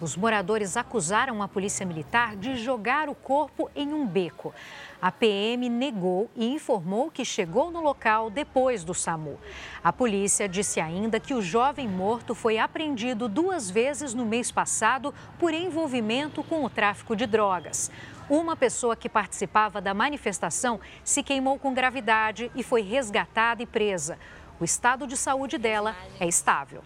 [0.03, 4.53] Os moradores acusaram a polícia militar de jogar o corpo em um beco.
[5.01, 9.39] A PM negou e informou que chegou no local depois do SAMU.
[9.81, 15.15] A polícia disse ainda que o jovem morto foi apreendido duas vezes no mês passado
[15.39, 17.89] por envolvimento com o tráfico de drogas.
[18.29, 24.19] Uma pessoa que participava da manifestação se queimou com gravidade e foi resgatada e presa.
[24.59, 26.83] O estado de saúde dela é estável.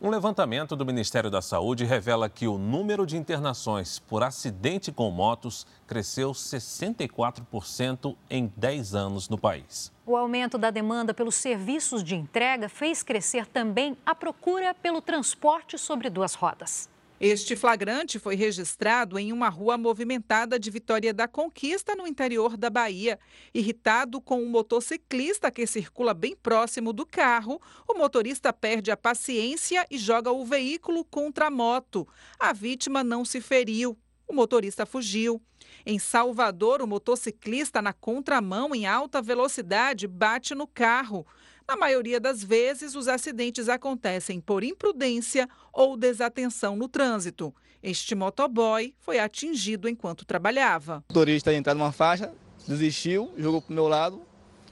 [0.00, 5.10] Um levantamento do Ministério da Saúde revela que o número de internações por acidente com
[5.10, 9.92] motos cresceu 64% em 10 anos no país.
[10.06, 15.76] O aumento da demanda pelos serviços de entrega fez crescer também a procura pelo transporte
[15.76, 16.88] sobre duas rodas.
[17.20, 22.70] Este flagrante foi registrado em uma rua movimentada de Vitória da Conquista, no interior da
[22.70, 23.18] Bahia.
[23.52, 29.84] Irritado com um motociclista que circula bem próximo do carro, o motorista perde a paciência
[29.90, 32.06] e joga o veículo contra a moto.
[32.38, 33.98] A vítima não se feriu.
[34.28, 35.42] O motorista fugiu.
[35.84, 41.26] Em Salvador, o motociclista na contramão em alta velocidade bate no carro.
[41.68, 47.54] Na maioria das vezes, os acidentes acontecem por imprudência ou desatenção no trânsito.
[47.82, 51.04] Este motoboy foi atingido enquanto trabalhava.
[51.10, 52.32] O motorista ia entrar numa faixa,
[52.66, 54.22] desistiu, jogou para o meu lado.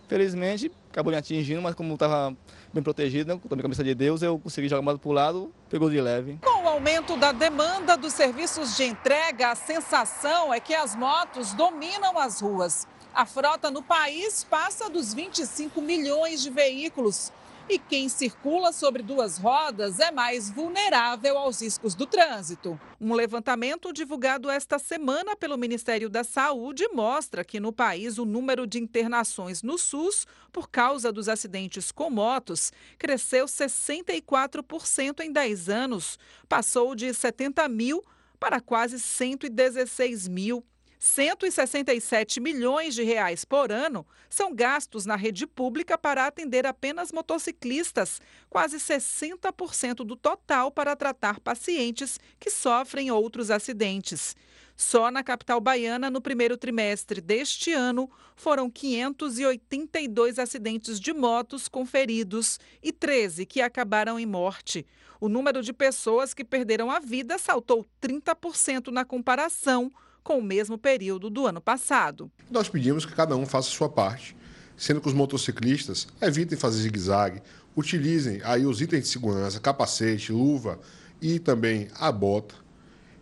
[0.09, 2.34] Felizmente, acabou me atingindo, mas como estava
[2.72, 5.53] bem protegido, né, com a cabeça de Deus, eu consegui jogar mais para o lado,
[5.68, 6.38] pegou de leve.
[6.42, 11.53] Com o aumento da demanda dos serviços de entrega, a sensação é que as motos
[11.53, 12.86] dominam as ruas.
[13.17, 17.33] A frota no país passa dos 25 milhões de veículos.
[17.67, 22.79] E quem circula sobre duas rodas é mais vulnerável aos riscos do trânsito.
[23.01, 28.67] Um levantamento divulgado esta semana pelo Ministério da Saúde mostra que no país o número
[28.67, 36.19] de internações no SUS por causa dos acidentes com motos cresceu 64% em 10 anos.
[36.47, 38.05] Passou de 70 mil
[38.39, 40.62] para quase 116 mil.
[40.99, 48.20] 167 milhões de reais por ano são gastos na rede pública para atender apenas motociclistas,
[48.49, 54.34] quase 60% do total para tratar pacientes que sofrem outros acidentes.
[54.76, 61.86] Só na capital baiana, no primeiro trimestre deste ano, foram 582 acidentes de motos com
[61.86, 64.86] feridos e 13 que acabaram em morte.
[65.18, 69.90] O número de pessoas que perderam a vida saltou 30% na comparação
[70.27, 72.29] com o mesmo período do ano passado.
[72.51, 74.37] Nós pedimos que cada um faça a sua parte,
[74.77, 77.41] sendo que os motociclistas evitem fazer zigue-zague,
[77.77, 80.81] utilizem aí os itens de segurança, capacete, luva
[81.22, 82.57] e também a bota.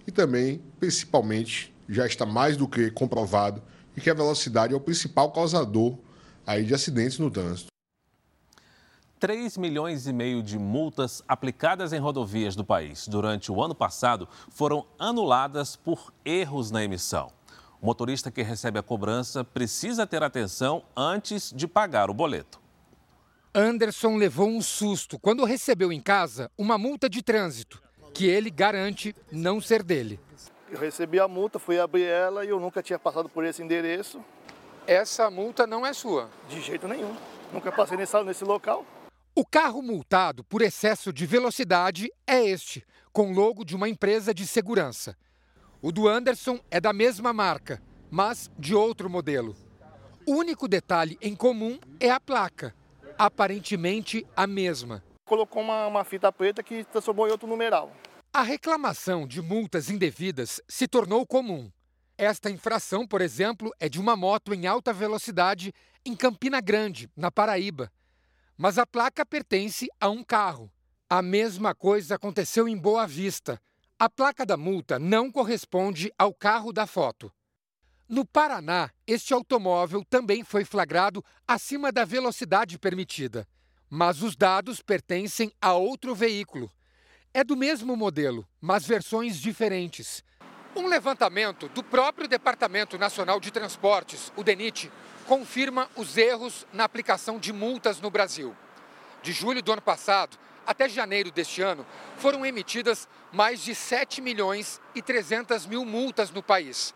[0.07, 3.63] E também, principalmente, já está mais do que comprovado
[4.01, 5.99] que a velocidade é o principal causador
[6.47, 7.74] aí de acidentes no trânsito.
[9.25, 14.29] 3 milhões e meio de multas aplicadas em rodovias do país durante o ano passado
[14.51, 17.33] foram anuladas por erros na emissão.
[17.81, 22.61] O motorista que recebe a cobrança precisa ter atenção antes de pagar o boleto.
[23.55, 29.16] Anderson levou um susto quando recebeu em casa uma multa de trânsito, que ele garante
[29.33, 30.20] não ser dele.
[30.70, 34.22] Eu recebi a multa, fui abrir ela e eu nunca tinha passado por esse endereço.
[34.87, 36.29] essa multa não é sua.
[36.47, 37.16] De jeito nenhum.
[37.51, 38.85] Nunca passei nesse, nesse local.
[39.37, 44.47] O carro multado por excesso de velocidade é este, com logo de uma empresa de
[44.47, 45.16] segurança.
[45.82, 49.57] O do Anderson é da mesma marca, mas de outro modelo.
[50.24, 52.76] O único detalhe em comum é a placa,
[53.18, 55.03] aparentemente a mesma.
[55.26, 57.91] Colocou uma, uma fita preta que transformou em outro numeral.
[58.32, 61.72] A reclamação de multas indevidas se tornou comum.
[62.16, 65.74] Esta infração, por exemplo, é de uma moto em alta velocidade
[66.07, 67.91] em Campina Grande, na Paraíba
[68.57, 70.71] mas a placa pertence a um carro.
[71.09, 73.61] A mesma coisa aconteceu em Boa Vista.
[73.99, 77.33] A placa da multa não corresponde ao carro da foto.
[78.09, 83.49] No Paraná, este automóvel também foi flagrado acima da velocidade permitida,
[83.89, 86.71] mas os dados pertencem a outro veículo.
[87.33, 90.23] É do mesmo modelo, mas versões diferentes.
[90.77, 94.91] Um levantamento do próprio Departamento Nacional de Transportes, o DENIT,
[95.25, 98.57] confirma os erros na aplicação de multas no Brasil.
[99.22, 104.81] De julho do ano passado até janeiro deste ano, foram emitidas mais de 7 milhões
[104.97, 106.93] e 300 mil multas no país.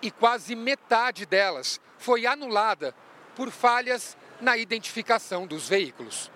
[0.00, 2.92] E quase metade delas foi anulada
[3.36, 6.28] por falhas na identificação dos veículos.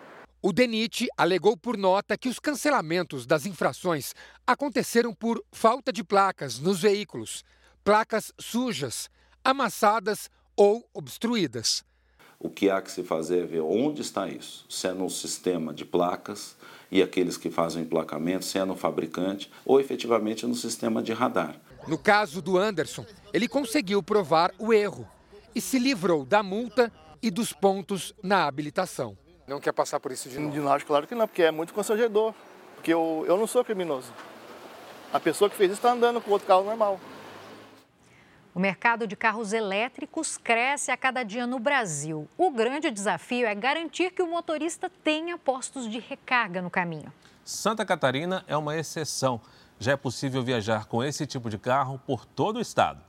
[0.48, 4.14] O DENIT alegou por nota que os cancelamentos das infrações
[4.46, 7.42] aconteceram por falta de placas nos veículos,
[7.82, 9.10] placas sujas,
[9.42, 11.84] amassadas ou obstruídas.
[12.38, 14.64] O que há que se fazer é ver onde está isso.
[14.68, 16.54] Se é no sistema de placas
[16.92, 21.12] e aqueles que fazem o emplacamento, se é no fabricante ou efetivamente no sistema de
[21.12, 21.60] radar.
[21.88, 25.08] No caso do Anderson, ele conseguiu provar o erro
[25.52, 29.18] e se livrou da multa e dos pontos na habilitação.
[29.46, 30.52] Não quer passar por isso de novo?
[30.52, 32.34] De novo, claro que não, porque é muito constrangedor.
[32.74, 34.12] Porque eu, eu não sou criminoso.
[35.12, 36.98] A pessoa que fez isso está andando com outro carro normal.
[38.54, 42.26] O mercado de carros elétricos cresce a cada dia no Brasil.
[42.36, 47.12] O grande desafio é garantir que o motorista tenha postos de recarga no caminho.
[47.44, 49.40] Santa Catarina é uma exceção.
[49.78, 53.00] Já é possível viajar com esse tipo de carro por todo o estado.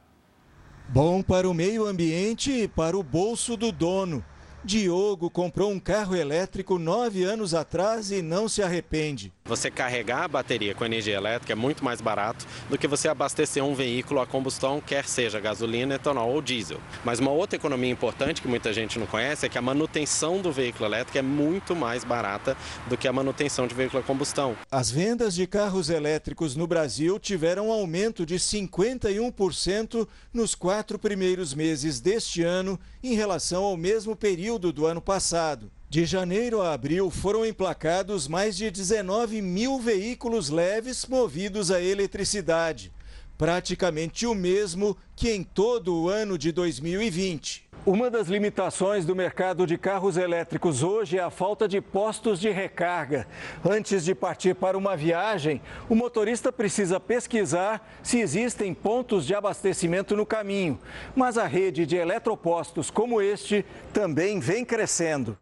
[0.90, 4.24] Bom para o meio ambiente e para o bolso do dono.
[4.64, 9.32] Diogo comprou um carro elétrico nove anos atrás e não se arrepende.
[9.46, 13.64] Você carregar a bateria com energia elétrica é muito mais barato do que você abastecer
[13.64, 16.82] um veículo a combustão, quer seja gasolina, etanol ou diesel.
[17.06, 20.52] Mas uma outra economia importante que muita gente não conhece é que a manutenção do
[20.52, 22.58] veículo elétrico é muito mais barata
[22.90, 24.58] do que a manutenção de veículo a combustão.
[24.70, 31.54] As vendas de carros elétricos no Brasil tiveram um aumento de 51% nos quatro primeiros
[31.54, 32.78] meses deste ano
[33.08, 35.72] em relação ao mesmo período do ano passado.
[35.90, 42.92] De janeiro a abril foram emplacados mais de 19 mil veículos leves movidos a eletricidade,
[43.38, 47.67] praticamente o mesmo que em todo o ano de 2020.
[47.88, 52.50] Uma das limitações do mercado de carros elétricos hoje é a falta de postos de
[52.50, 53.26] recarga.
[53.64, 60.18] Antes de partir para uma viagem, o motorista precisa pesquisar se existem pontos de abastecimento
[60.18, 60.78] no caminho.
[61.16, 65.38] Mas a rede de eletropostos como este também vem crescendo.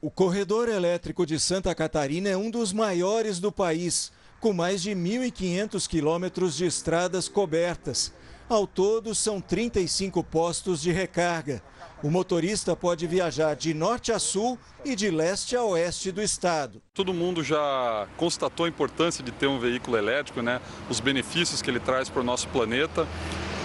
[0.00, 4.92] O corredor elétrico de Santa Catarina é um dos maiores do país, com mais de
[4.92, 8.10] 1.500 quilômetros de estradas cobertas.
[8.50, 11.62] Ao todo, são 35 postos de recarga.
[12.02, 16.80] O motorista pode viajar de norte a sul e de leste a oeste do estado.
[16.94, 20.62] Todo mundo já constatou a importância de ter um veículo elétrico, né?
[20.88, 23.06] os benefícios que ele traz para o nosso planeta.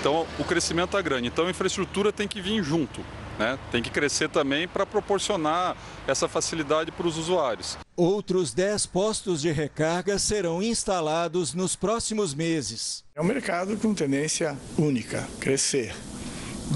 [0.01, 1.29] Então, o crescimento é grande.
[1.29, 2.99] Então, a infraestrutura tem que vir junto.
[3.39, 3.57] Né?
[3.71, 7.77] Tem que crescer também para proporcionar essa facilidade para os usuários.
[7.95, 13.05] Outros 10 postos de recarga serão instalados nos próximos meses.
[13.15, 15.95] É um mercado com tendência única, crescer.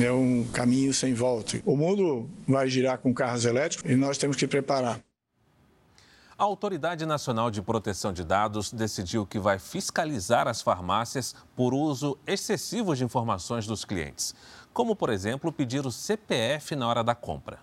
[0.01, 1.61] É um caminho sem volta.
[1.65, 4.99] O mundo vai girar com carros elétricos e nós temos que preparar.
[6.37, 12.17] A Autoridade Nacional de Proteção de Dados decidiu que vai fiscalizar as farmácias por uso
[12.25, 14.33] excessivo de informações dos clientes
[14.73, 17.59] como, por exemplo, pedir o CPF na hora da compra.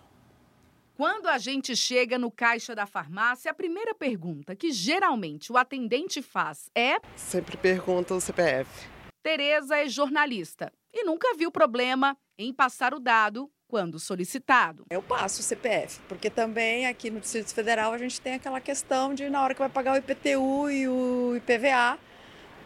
[0.97, 6.23] Quando a gente chega no caixa da farmácia, a primeira pergunta que geralmente o atendente
[6.23, 8.96] faz é: Sempre pergunta o CPF.
[9.27, 14.87] Tereza é jornalista e nunca viu problema em passar o dado quando solicitado.
[14.89, 19.13] Eu passo o CPF, porque também aqui no Distrito Federal a gente tem aquela questão
[19.13, 21.99] de na hora que vai pagar o IPTU e o IPVA.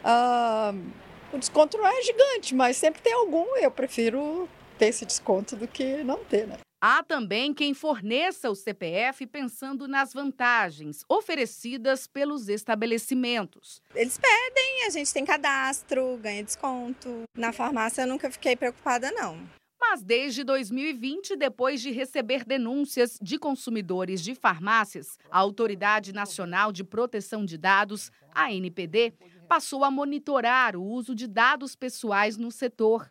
[0.04, 0.92] Uh,
[1.32, 3.56] o desconto não é gigante, mas sempre tem algum.
[3.56, 4.46] Eu prefiro
[4.76, 6.58] ter esse desconto do que não ter, né?
[6.82, 13.82] Há também quem forneça o CPF pensando nas vantagens oferecidas pelos estabelecimentos.
[13.94, 17.24] Eles pedem, a gente tem cadastro, ganha desconto.
[17.36, 19.38] Na farmácia eu nunca fiquei preocupada, não.
[19.78, 26.82] Mas desde 2020, depois de receber denúncias de consumidores de farmácias, a Autoridade Nacional de
[26.82, 29.12] Proteção de Dados, a NPD,
[29.46, 33.10] passou a monitorar o uso de dados pessoais no setor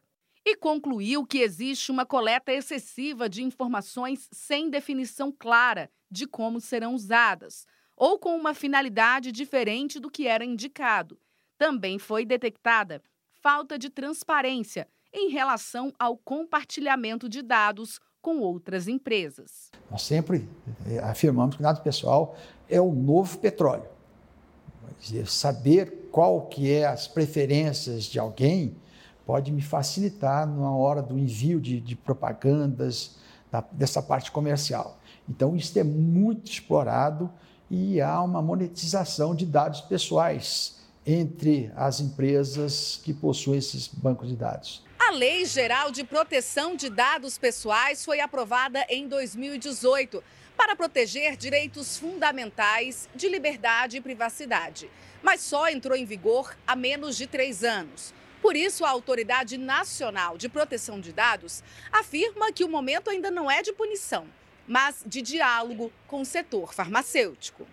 [0.50, 6.96] e concluiu que existe uma coleta excessiva de informações sem definição clara de como serão
[6.96, 11.20] usadas, ou com uma finalidade diferente do que era indicado.
[11.56, 13.04] Também foi detectada
[13.42, 19.70] falta de transparência em relação ao compartilhamento de dados com outras empresas.
[19.92, 20.50] Nós sempre
[20.88, 22.36] eh, afirmamos que o dado pessoal
[22.68, 23.88] é o novo petróleo.
[25.28, 28.76] Saber qual que é as preferências de alguém
[29.30, 33.18] pode me facilitar na hora do envio de, de propagandas,
[33.52, 35.00] da, dessa parte comercial.
[35.30, 37.32] Então, isso é muito explorado
[37.70, 44.36] e há uma monetização de dados pessoais entre as empresas que possuem esses bancos de
[44.36, 44.84] dados.
[44.98, 50.24] A Lei Geral de Proteção de Dados Pessoais foi aprovada em 2018
[50.58, 54.90] para proteger direitos fundamentais de liberdade e privacidade,
[55.22, 58.18] mas só entrou em vigor há menos de três anos.
[58.42, 63.52] Por isso, a Autoridade Nacional de Proteção de Dados afirma que o momento ainda não
[63.52, 64.28] é de punição,
[64.68, 67.68] mas de diálogo com o setor farmacêutico.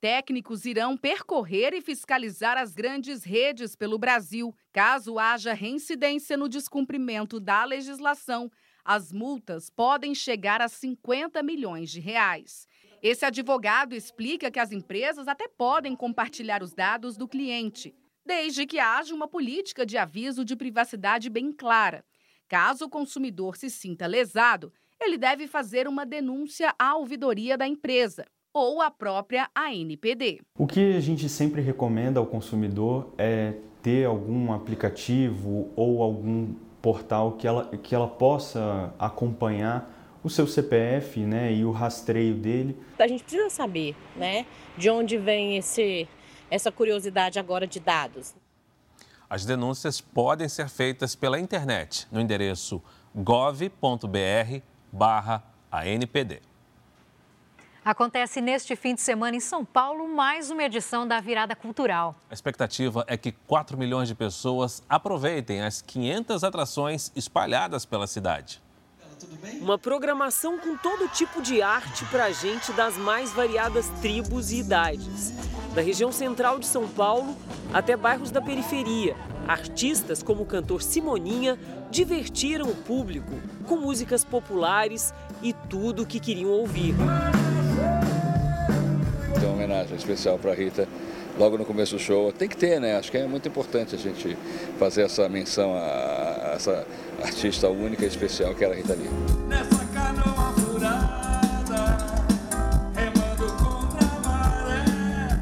[0.00, 4.54] Técnicos irão percorrer e fiscalizar as grandes redes pelo Brasil.
[4.72, 8.50] Caso haja reincidência no descumprimento da legislação,
[8.82, 12.66] as multas podem chegar a 50 milhões de reais.
[13.02, 17.94] Esse advogado explica que as empresas até podem compartilhar os dados do cliente,
[18.24, 22.04] desde que haja uma política de aviso de privacidade bem clara.
[22.48, 28.26] Caso o consumidor se sinta lesado, ele deve fazer uma denúncia à ouvidoria da empresa
[28.52, 30.40] ou à própria ANPD.
[30.58, 37.32] O que a gente sempre recomenda ao consumidor é ter algum aplicativo ou algum portal
[37.32, 42.76] que ela, que ela possa acompanhar o seu CPF né, e o rastreio dele.
[42.98, 44.44] A gente precisa saber né,
[44.76, 46.06] de onde vem esse,
[46.50, 48.34] essa curiosidade agora de dados.
[49.28, 52.82] As denúncias podem ser feitas pela internet no endereço
[53.14, 54.60] gov.br
[54.92, 56.42] barra ANPD.
[57.82, 62.14] Acontece neste fim de semana em São Paulo mais uma edição da Virada Cultural.
[62.28, 68.60] A expectativa é que 4 milhões de pessoas aproveitem as 500 atrações espalhadas pela cidade.
[69.60, 75.32] Uma programação com todo tipo de arte para gente das mais variadas tribos e idades.
[75.74, 77.36] Da região central de São Paulo
[77.72, 79.16] até bairros da periferia.
[79.46, 81.58] Artistas como o cantor Simoninha
[81.90, 83.32] divertiram o público
[83.66, 85.12] com músicas populares
[85.42, 86.94] e tudo o que queriam ouvir.
[89.34, 90.88] Tem uma homenagem especial para a Rita
[91.38, 92.32] logo no começo do show.
[92.32, 92.96] Tem que ter, né?
[92.96, 94.36] Acho que é muito importante a gente
[94.78, 96.29] fazer essa menção a
[96.60, 96.86] essa
[97.22, 99.08] artista única e especial que era a Rita Lee.
[99.48, 101.96] Nessa canoa furada,
[102.94, 105.40] remando contra a maré.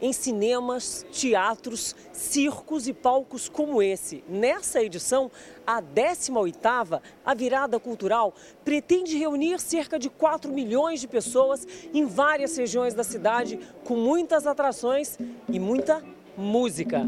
[0.00, 4.22] Em cinemas, teatros, circos e palcos como esse.
[4.28, 5.32] Nessa edição,
[5.66, 8.32] a 18ª, a Virada Cultural
[8.64, 14.46] pretende reunir cerca de 4 milhões de pessoas em várias regiões da cidade, com muitas
[14.46, 15.18] atrações
[15.48, 16.04] e muita
[16.36, 17.04] música.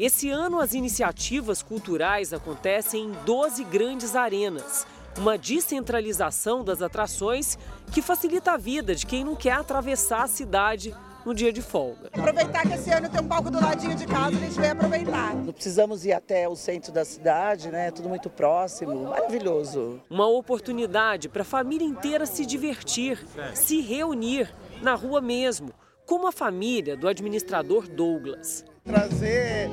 [0.00, 4.86] Esse ano, as iniciativas culturais acontecem em 12 grandes arenas.
[5.18, 7.58] Uma descentralização das atrações
[7.92, 12.08] que facilita a vida de quem não quer atravessar a cidade no dia de folga.
[12.14, 15.34] Aproveitar que esse ano tem um palco do ladinho de casa, a gente vai aproveitar.
[15.34, 17.90] Não precisamos ir até o centro da cidade, né?
[17.90, 20.00] Tudo muito próximo, maravilhoso.
[20.08, 23.22] Uma oportunidade para a família inteira se divertir,
[23.52, 25.74] se reunir na rua mesmo,
[26.06, 28.64] como a família do administrador Douglas.
[28.84, 29.68] Trazer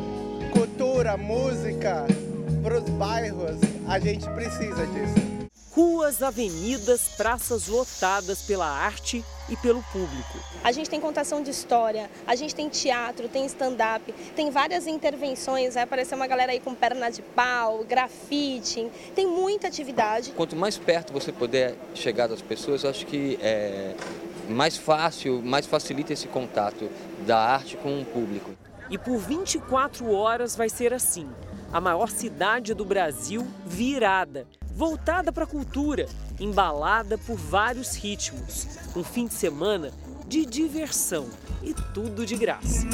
[0.51, 2.05] cultura, música
[2.61, 5.47] para os bairros, a gente precisa disso.
[5.71, 10.39] Ruas, avenidas, praças lotadas pela arte e pelo público.
[10.63, 15.75] A gente tem contação de história, a gente tem teatro, tem stand-up, tem várias intervenções,
[15.75, 20.31] vai aparecer uma galera aí com perna de pau, grafite, tem muita atividade.
[20.31, 23.95] Quanto mais perto você puder chegar das pessoas, acho que é
[24.49, 26.89] mais fácil, mais facilita esse contato
[27.25, 28.51] da arte com o público.
[28.89, 31.29] E por 24 horas vai ser assim.
[31.71, 36.07] A maior cidade do Brasil virada voltada para a cultura,
[36.39, 38.67] embalada por vários ritmos.
[38.95, 39.91] Um fim de semana
[40.27, 41.27] de diversão
[41.63, 42.85] e tudo de graça.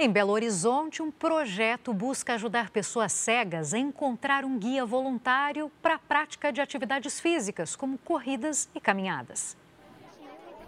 [0.00, 5.94] Em Belo Horizonte, um projeto busca ajudar pessoas cegas a encontrar um guia voluntário para
[5.94, 9.56] a prática de atividades físicas, como corridas e caminhadas.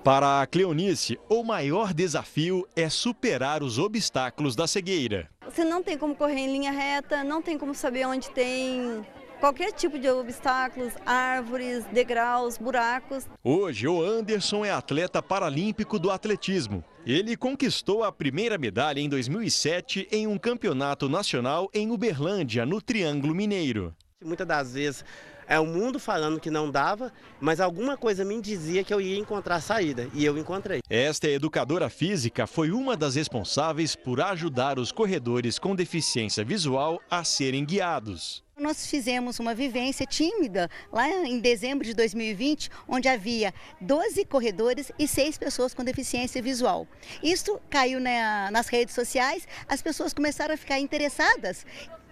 [0.03, 5.29] Para a Cleonice, o maior desafio é superar os obstáculos da cegueira.
[5.45, 9.05] Você não tem como correr em linha reta, não tem como saber onde tem
[9.39, 13.27] qualquer tipo de obstáculos, árvores, degraus, buracos.
[13.45, 16.83] Hoje, o Anderson é atleta paralímpico do atletismo.
[17.05, 23.35] Ele conquistou a primeira medalha em 2007 em um campeonato nacional em Uberlândia, no Triângulo
[23.35, 23.95] Mineiro.
[24.23, 25.05] Muitas das vezes
[25.51, 29.19] é o mundo falando que não dava, mas alguma coisa me dizia que eu ia
[29.19, 30.81] encontrar saída e eu encontrei.
[30.89, 37.25] Esta educadora física foi uma das responsáveis por ajudar os corredores com deficiência visual a
[37.25, 38.45] serem guiados.
[38.57, 45.09] Nós fizemos uma vivência tímida lá em dezembro de 2020, onde havia 12 corredores e
[45.09, 46.87] 6 pessoas com deficiência visual.
[47.23, 51.65] Isso caiu na, nas redes sociais, as pessoas começaram a ficar interessadas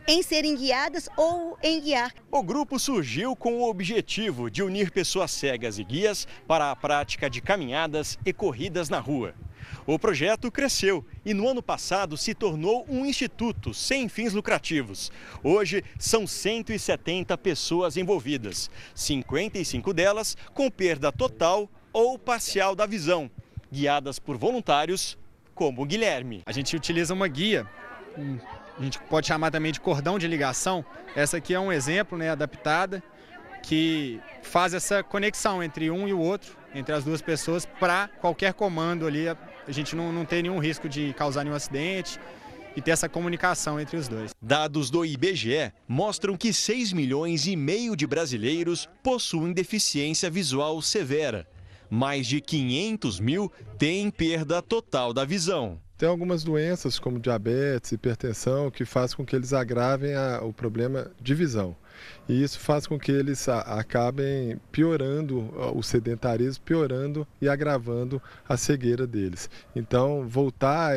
[0.08, 2.14] em serem guiadas ou em guiar.
[2.30, 7.28] O grupo surgiu com o objetivo de unir pessoas cegas e guias para a prática
[7.28, 9.34] de caminhadas e corridas na rua.
[9.86, 15.12] O projeto cresceu e no ano passado se tornou um instituto sem fins lucrativos.
[15.44, 23.30] Hoje são 170 pessoas envolvidas, 55 delas com perda total ou parcial da visão,
[23.70, 25.18] guiadas por voluntários
[25.54, 26.42] como o Guilherme.
[26.46, 27.68] A gente utiliza uma guia
[28.78, 30.84] a gente pode chamar também de cordão de ligação.
[31.16, 33.02] Essa aqui é um exemplo né, adaptada
[33.62, 38.54] que faz essa conexão entre um e o outro, entre as duas pessoas, para qualquer
[38.54, 42.20] comando ali, a gente não, não ter nenhum risco de causar nenhum acidente
[42.76, 44.30] e ter essa comunicação entre os dois.
[44.40, 51.46] Dados do IBGE mostram que 6 milhões e meio de brasileiros possuem deficiência visual severa.
[51.90, 55.80] Mais de 500 mil têm perda total da visão.
[55.98, 61.10] Tem algumas doenças, como diabetes, hipertensão, que faz com que eles agravem a, o problema
[61.20, 61.76] de visão.
[62.28, 68.56] E isso faz com que eles a, acabem piorando o sedentarismo, piorando e agravando a
[68.56, 69.50] cegueira deles.
[69.74, 70.92] Então, voltar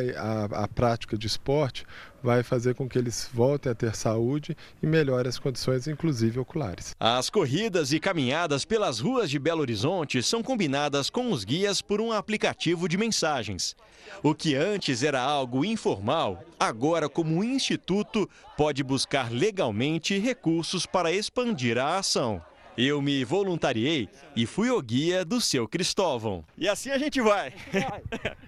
[0.52, 1.84] à prática de esporte
[2.22, 6.94] vai fazer com que eles voltem a ter saúde e melhore as condições, inclusive oculares.
[6.98, 12.00] As corridas e caminhadas pelas ruas de Belo Horizonte são combinadas com os guias por
[12.00, 13.74] um aplicativo de mensagens.
[14.22, 21.78] O que antes era algo informal, agora, como instituto, pode buscar legalmente recursos para expandir
[21.78, 22.42] a ação.
[22.76, 26.42] Eu me voluntariei e fui o guia do seu Cristóvão.
[26.56, 27.52] E assim a gente vai.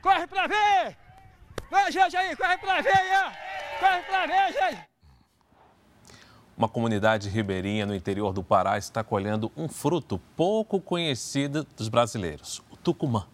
[0.01, 1.04] Corre pra ver!
[1.75, 2.93] Vai, gente aí, corre pra ver!
[3.81, 4.89] Corre pra ver, gente!
[6.57, 12.63] Uma comunidade ribeirinha no interior do Pará está colhendo um fruto pouco conhecido dos brasileiros,
[12.71, 13.27] o tucumã.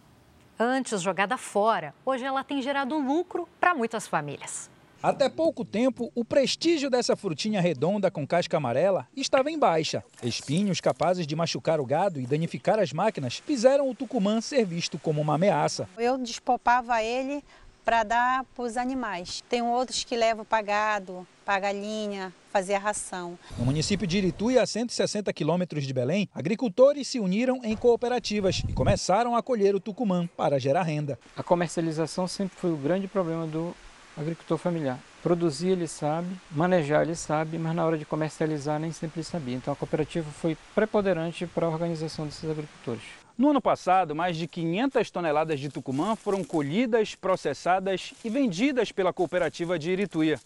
[0.57, 4.71] Antes jogada fora, hoje ela tem gerado lucro para muitas famílias.
[5.03, 10.03] Até pouco tempo, o prestígio dessa frutinha redonda com casca amarela estava em baixa.
[10.21, 14.99] Espinhos capazes de machucar o gado e danificar as máquinas fizeram o tucumã ser visto
[14.99, 15.89] como uma ameaça.
[15.97, 17.43] Eu despopava ele
[17.83, 19.43] para dar para os animais.
[19.49, 23.37] Tem outros que levam para gado, para galinha, fazer a ração.
[23.57, 28.73] No município de Irituí, a 160 quilômetros de Belém, agricultores se uniram em cooperativas e
[28.73, 31.17] começaram a colher o tucumã para gerar renda.
[31.35, 33.75] A comercialização sempre foi o grande problema do
[34.17, 34.99] agricultor familiar.
[35.23, 39.55] Produzir ele sabe, manejar ele sabe, mas na hora de comercializar nem sempre ele sabia.
[39.55, 43.20] Então a cooperativa foi preponderante para a organização desses agricultores.
[43.37, 49.13] No ano passado, mais de 500 toneladas de tucumã foram colhidas, processadas e vendidas pela
[49.13, 50.39] cooperativa de Irituia,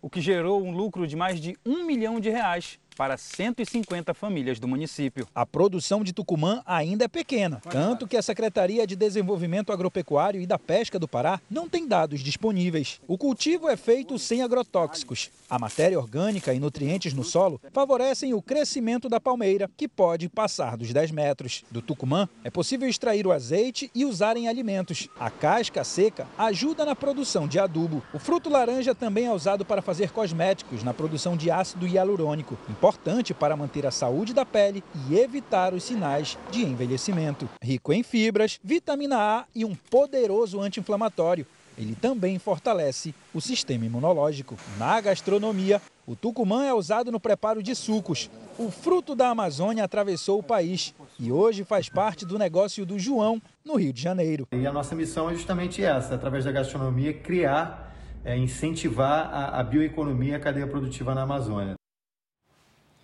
[0.00, 4.58] o que gerou um lucro de mais de um milhão de reais para 150 famílias
[4.58, 5.24] do município.
[5.32, 10.46] A produção de Tucumã ainda é pequena, tanto que a Secretaria de Desenvolvimento Agropecuário e
[10.48, 13.00] da Pesca do Pará não tem dados disponíveis.
[13.06, 15.30] O cultivo é feito sem agrotóxicos.
[15.48, 20.76] A matéria orgânica e nutrientes no solo favorecem o crescimento da palmeira, que pode passar
[20.76, 21.64] dos 10 metros.
[21.70, 25.08] Do Tucumã é possível extrair o azeite e usar em alimentos.
[25.20, 28.02] A casca seca ajuda na produção de adubo.
[28.12, 32.58] O fruto laranja também é usado para fazer cosméticos na produção de ácido hialurônico
[32.88, 37.46] importante para manter a saúde da pele e evitar os sinais de envelhecimento.
[37.62, 41.46] Rico em fibras, vitamina A e um poderoso anti-inflamatório.
[41.76, 44.56] Ele também fortalece o sistema imunológico.
[44.78, 48.30] Na gastronomia, o tucumã é usado no preparo de sucos.
[48.58, 53.40] O fruto da Amazônia atravessou o país e hoje faz parte do negócio do João,
[53.64, 54.48] no Rio de Janeiro.
[54.50, 59.62] E a nossa missão é justamente essa, através da gastronomia, criar, é, incentivar a, a
[59.62, 61.78] bioeconomia a cadeia produtiva na Amazônia.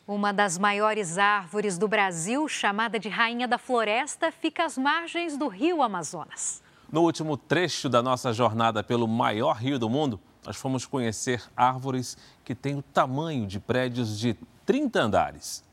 [0.06, 5.48] Uma das maiores árvores do Brasil, chamada de Rainha da Floresta, fica às margens do
[5.48, 6.62] rio Amazonas.
[6.92, 12.18] No último trecho da nossa jornada pelo maior rio do mundo, nós fomos conhecer árvores
[12.44, 14.36] que têm o tamanho de prédios de
[14.66, 15.63] 30 andares.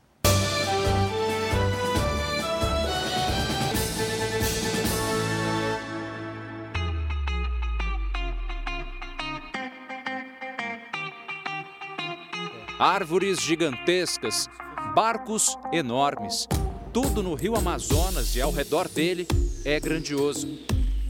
[12.78, 14.48] Árvores gigantescas,
[14.94, 16.48] barcos enormes.
[16.92, 19.26] Tudo no rio Amazonas e ao redor dele
[19.64, 20.58] é grandioso.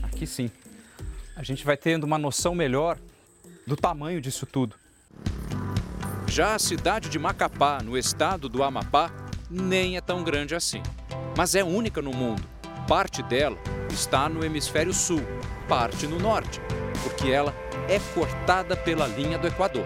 [0.03, 0.51] Aqui sim,
[1.35, 2.99] a gente vai tendo uma noção melhor
[3.67, 4.77] do tamanho disso tudo.
[6.29, 9.11] Já a cidade de Macapá, no estado do Amapá,
[9.51, 10.83] nem é tão grande assim.
[11.37, 12.43] Mas é única no mundo.
[12.89, 13.59] Parte dela
[13.91, 15.21] está no hemisfério sul,
[15.69, 16.61] parte no norte,
[17.03, 17.55] porque ela
[17.89, 19.85] é cortada pela linha do Equador.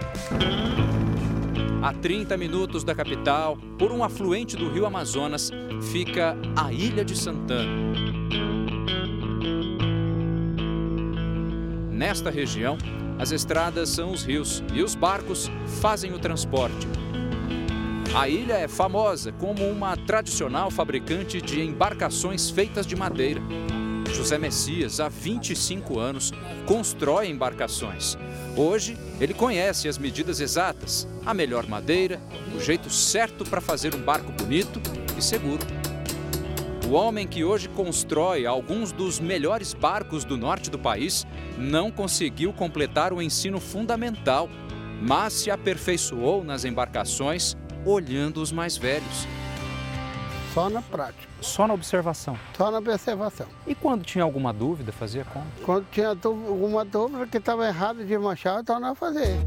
[1.81, 5.51] A 30 minutos da capital, por um afluente do rio Amazonas,
[5.91, 7.71] fica a Ilha de Santana.
[11.91, 12.77] Nesta região,
[13.19, 16.87] as estradas são os rios e os barcos fazem o transporte.
[18.15, 23.41] A ilha é famosa como uma tradicional fabricante de embarcações feitas de madeira.
[24.13, 26.31] José Messias, há 25 anos,
[26.65, 28.17] constrói embarcações.
[28.55, 32.19] Hoje, ele conhece as medidas exatas, a melhor madeira,
[32.55, 34.81] o jeito certo para fazer um barco bonito
[35.17, 35.65] e seguro.
[36.87, 41.27] O homem que hoje constrói alguns dos melhores barcos do norte do país
[41.57, 44.49] não conseguiu completar o ensino fundamental,
[45.01, 49.27] mas se aperfeiçoou nas embarcações olhando os mais velhos.
[50.57, 51.27] Só na prática.
[51.39, 52.35] Só na observação.
[52.57, 53.45] Só na observação.
[53.67, 55.45] E quando tinha alguma dúvida, fazia como?
[55.63, 59.37] Quando tinha alguma dúvida que estava errado de manchar, então não fazer.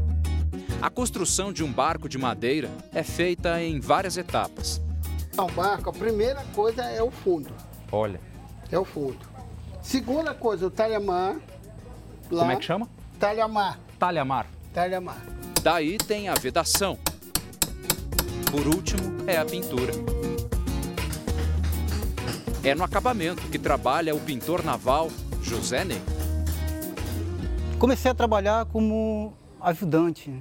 [0.81, 4.81] A construção de um barco de madeira é feita em várias etapas.
[5.37, 7.51] O barco, a primeira coisa é o fundo.
[7.91, 8.21] Olha.
[8.71, 9.19] É o fundo.
[9.81, 11.35] Segunda coisa, o talhamar.
[12.31, 12.87] Lá, Como é que chama?
[13.19, 13.77] Talhamar.
[13.99, 14.47] Talhamar.
[14.73, 15.21] Talhamar.
[15.61, 16.97] Daí tem a vedação.
[18.49, 19.91] Por último, é a pintura.
[22.63, 25.09] É no acabamento que trabalha o pintor naval
[25.41, 25.99] José Ney.
[27.79, 30.31] Comecei a trabalhar como ajudante.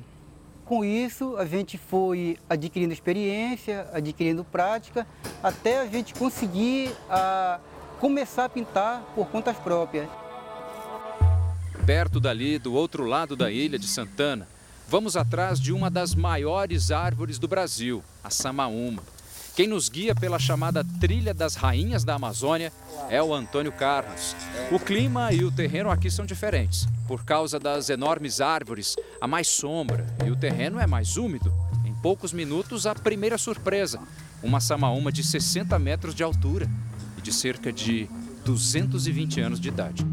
[0.67, 5.07] Com isso, a gente foi adquirindo experiência, adquirindo prática,
[5.43, 7.59] até a gente conseguir a,
[7.99, 10.07] começar a pintar por contas próprias.
[11.87, 14.47] Perto dali, do outro lado da ilha de Santana,
[14.87, 19.03] vamos atrás de uma das maiores árvores do Brasil, a Samaúma.
[19.61, 22.73] Quem nos guia pela chamada Trilha das Rainhas da Amazônia
[23.11, 24.35] é o Antônio Carlos.
[24.73, 26.89] O clima e o terreno aqui são diferentes.
[27.07, 31.53] Por causa das enormes árvores, há mais sombra e o terreno é mais úmido.
[31.85, 34.01] Em poucos minutos, a primeira surpresa:
[34.43, 36.67] uma samaúma de 60 metros de altura
[37.19, 38.09] e de cerca de
[38.47, 40.07] 220 anos de idade.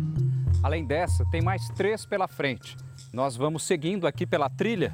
[0.62, 2.76] Além dessa, tem mais três pela frente.
[3.14, 4.94] Nós vamos seguindo aqui pela trilha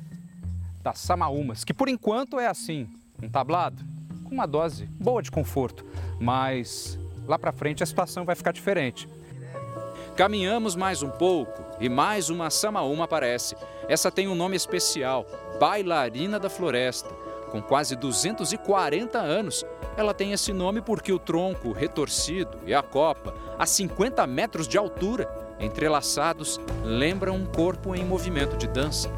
[0.84, 2.88] das Samaúmas, que por enquanto é assim,
[3.20, 3.84] um tablado,
[4.34, 5.86] uma dose boa de conforto,
[6.20, 9.08] mas lá para frente a situação vai ficar diferente.
[10.16, 13.56] Caminhamos mais um pouco e mais uma Samaúma aparece.
[13.88, 15.26] Essa tem um nome especial,
[15.60, 17.10] Bailarina da Floresta.
[17.52, 19.64] Com quase 240 anos,
[19.96, 24.78] ela tem esse nome porque o tronco retorcido e a copa, a 50 metros de
[24.78, 25.30] altura,
[25.60, 29.10] entrelaçados, lembram um corpo em movimento de dança.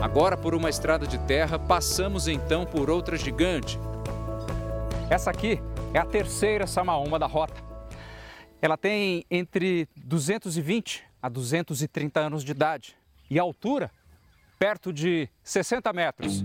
[0.00, 3.78] Agora, por uma estrada de terra, passamos então por outra gigante.
[5.08, 5.60] Essa aqui
[5.94, 7.62] é a terceira Samaúma da rota.
[8.60, 12.96] Ela tem entre 220 a 230 anos de idade
[13.30, 13.90] e a altura
[14.58, 16.44] perto de 60 metros.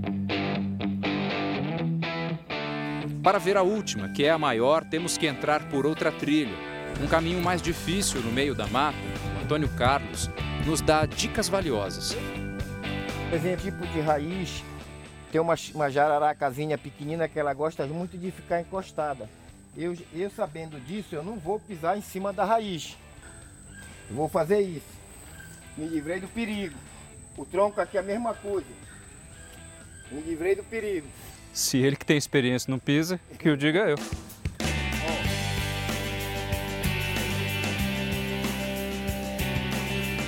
[3.23, 6.55] Para ver a última, que é a maior, temos que entrar por outra trilha.
[7.01, 8.97] Um caminho mais difícil no meio da mata.
[9.43, 10.29] Antônio Carlos
[10.65, 12.15] nos dá dicas valiosas.
[13.33, 14.61] Esse tipo de raiz
[15.31, 19.29] tem uma, uma jararacazinha pequenina que ela gosta muito de ficar encostada.
[19.77, 22.97] Eu, eu sabendo disso, eu não vou pisar em cima da raiz.
[24.09, 24.99] Eu vou fazer isso.
[25.77, 26.75] Me livrei do perigo.
[27.37, 28.67] O tronco aqui é a mesma coisa.
[30.11, 31.07] Me livrei do perigo.
[31.53, 33.97] Se ele que tem experiência não pisa, que eu diga eu.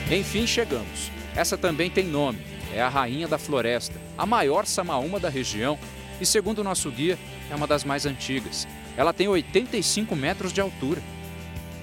[0.10, 1.12] Enfim, chegamos.
[1.36, 2.54] Essa também tem nome.
[2.74, 5.78] É a Rainha da Floresta, a maior samaúma da região
[6.20, 7.18] e, segundo o nosso guia,
[7.52, 8.68] é uma das mais antigas.
[8.98, 11.02] Ela tem 85 metros de altura.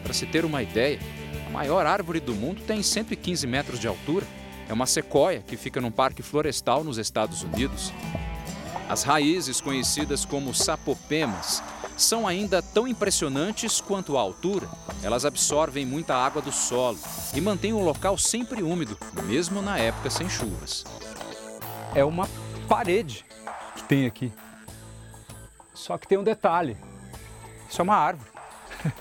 [0.03, 0.99] Para se ter uma ideia,
[1.47, 4.27] a maior árvore do mundo tem 115 metros de altura.
[4.69, 7.93] É uma sequoia que fica num parque florestal nos Estados Unidos.
[8.89, 11.63] As raízes, conhecidas como sapopemas,
[12.01, 14.69] são ainda tão impressionantes quanto a altura.
[15.03, 16.99] Elas absorvem muita água do solo
[17.35, 20.85] e mantêm o local sempre úmido, mesmo na época sem chuvas.
[21.95, 22.29] É uma
[22.69, 23.25] parede
[23.77, 24.33] que tem aqui.
[25.75, 26.77] Só que tem um detalhe:
[27.69, 28.31] isso é uma árvore.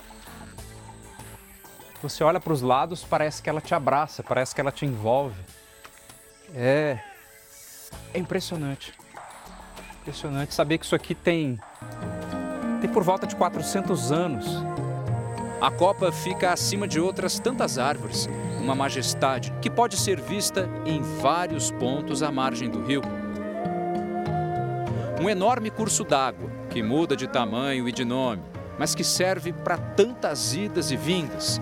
[2.02, 5.40] Você olha para os lados, parece que ela te abraça, parece que ela te envolve.
[6.54, 6.98] É,
[8.14, 8.92] É impressionante.
[10.00, 11.60] Impressionante saber que isso aqui tem,
[12.80, 14.46] tem por volta de 400 anos.
[15.60, 18.28] A copa fica acima de outras tantas árvores,
[18.58, 23.02] uma majestade que pode ser vista em vários pontos à margem do rio.
[25.20, 28.42] Um enorme curso d'água que muda de tamanho e de nome,
[28.78, 31.60] mas que serve para tantas idas e vindas.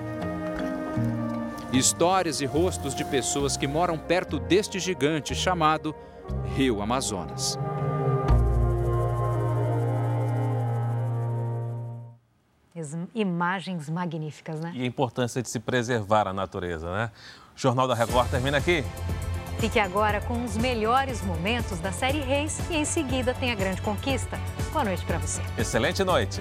[1.72, 5.94] Histórias e rostos de pessoas que moram perto deste gigante chamado
[6.54, 7.58] Rio Amazonas.
[13.14, 14.72] Imagens magníficas, né?
[14.74, 17.10] E a importância de se preservar a natureza, né?
[17.56, 18.84] O Jornal da Record termina aqui.
[19.58, 23.82] Fique agora com os melhores momentos da série Reis e em seguida tem a grande
[23.82, 24.38] conquista.
[24.72, 25.42] Boa noite para você.
[25.58, 26.40] Excelente noite.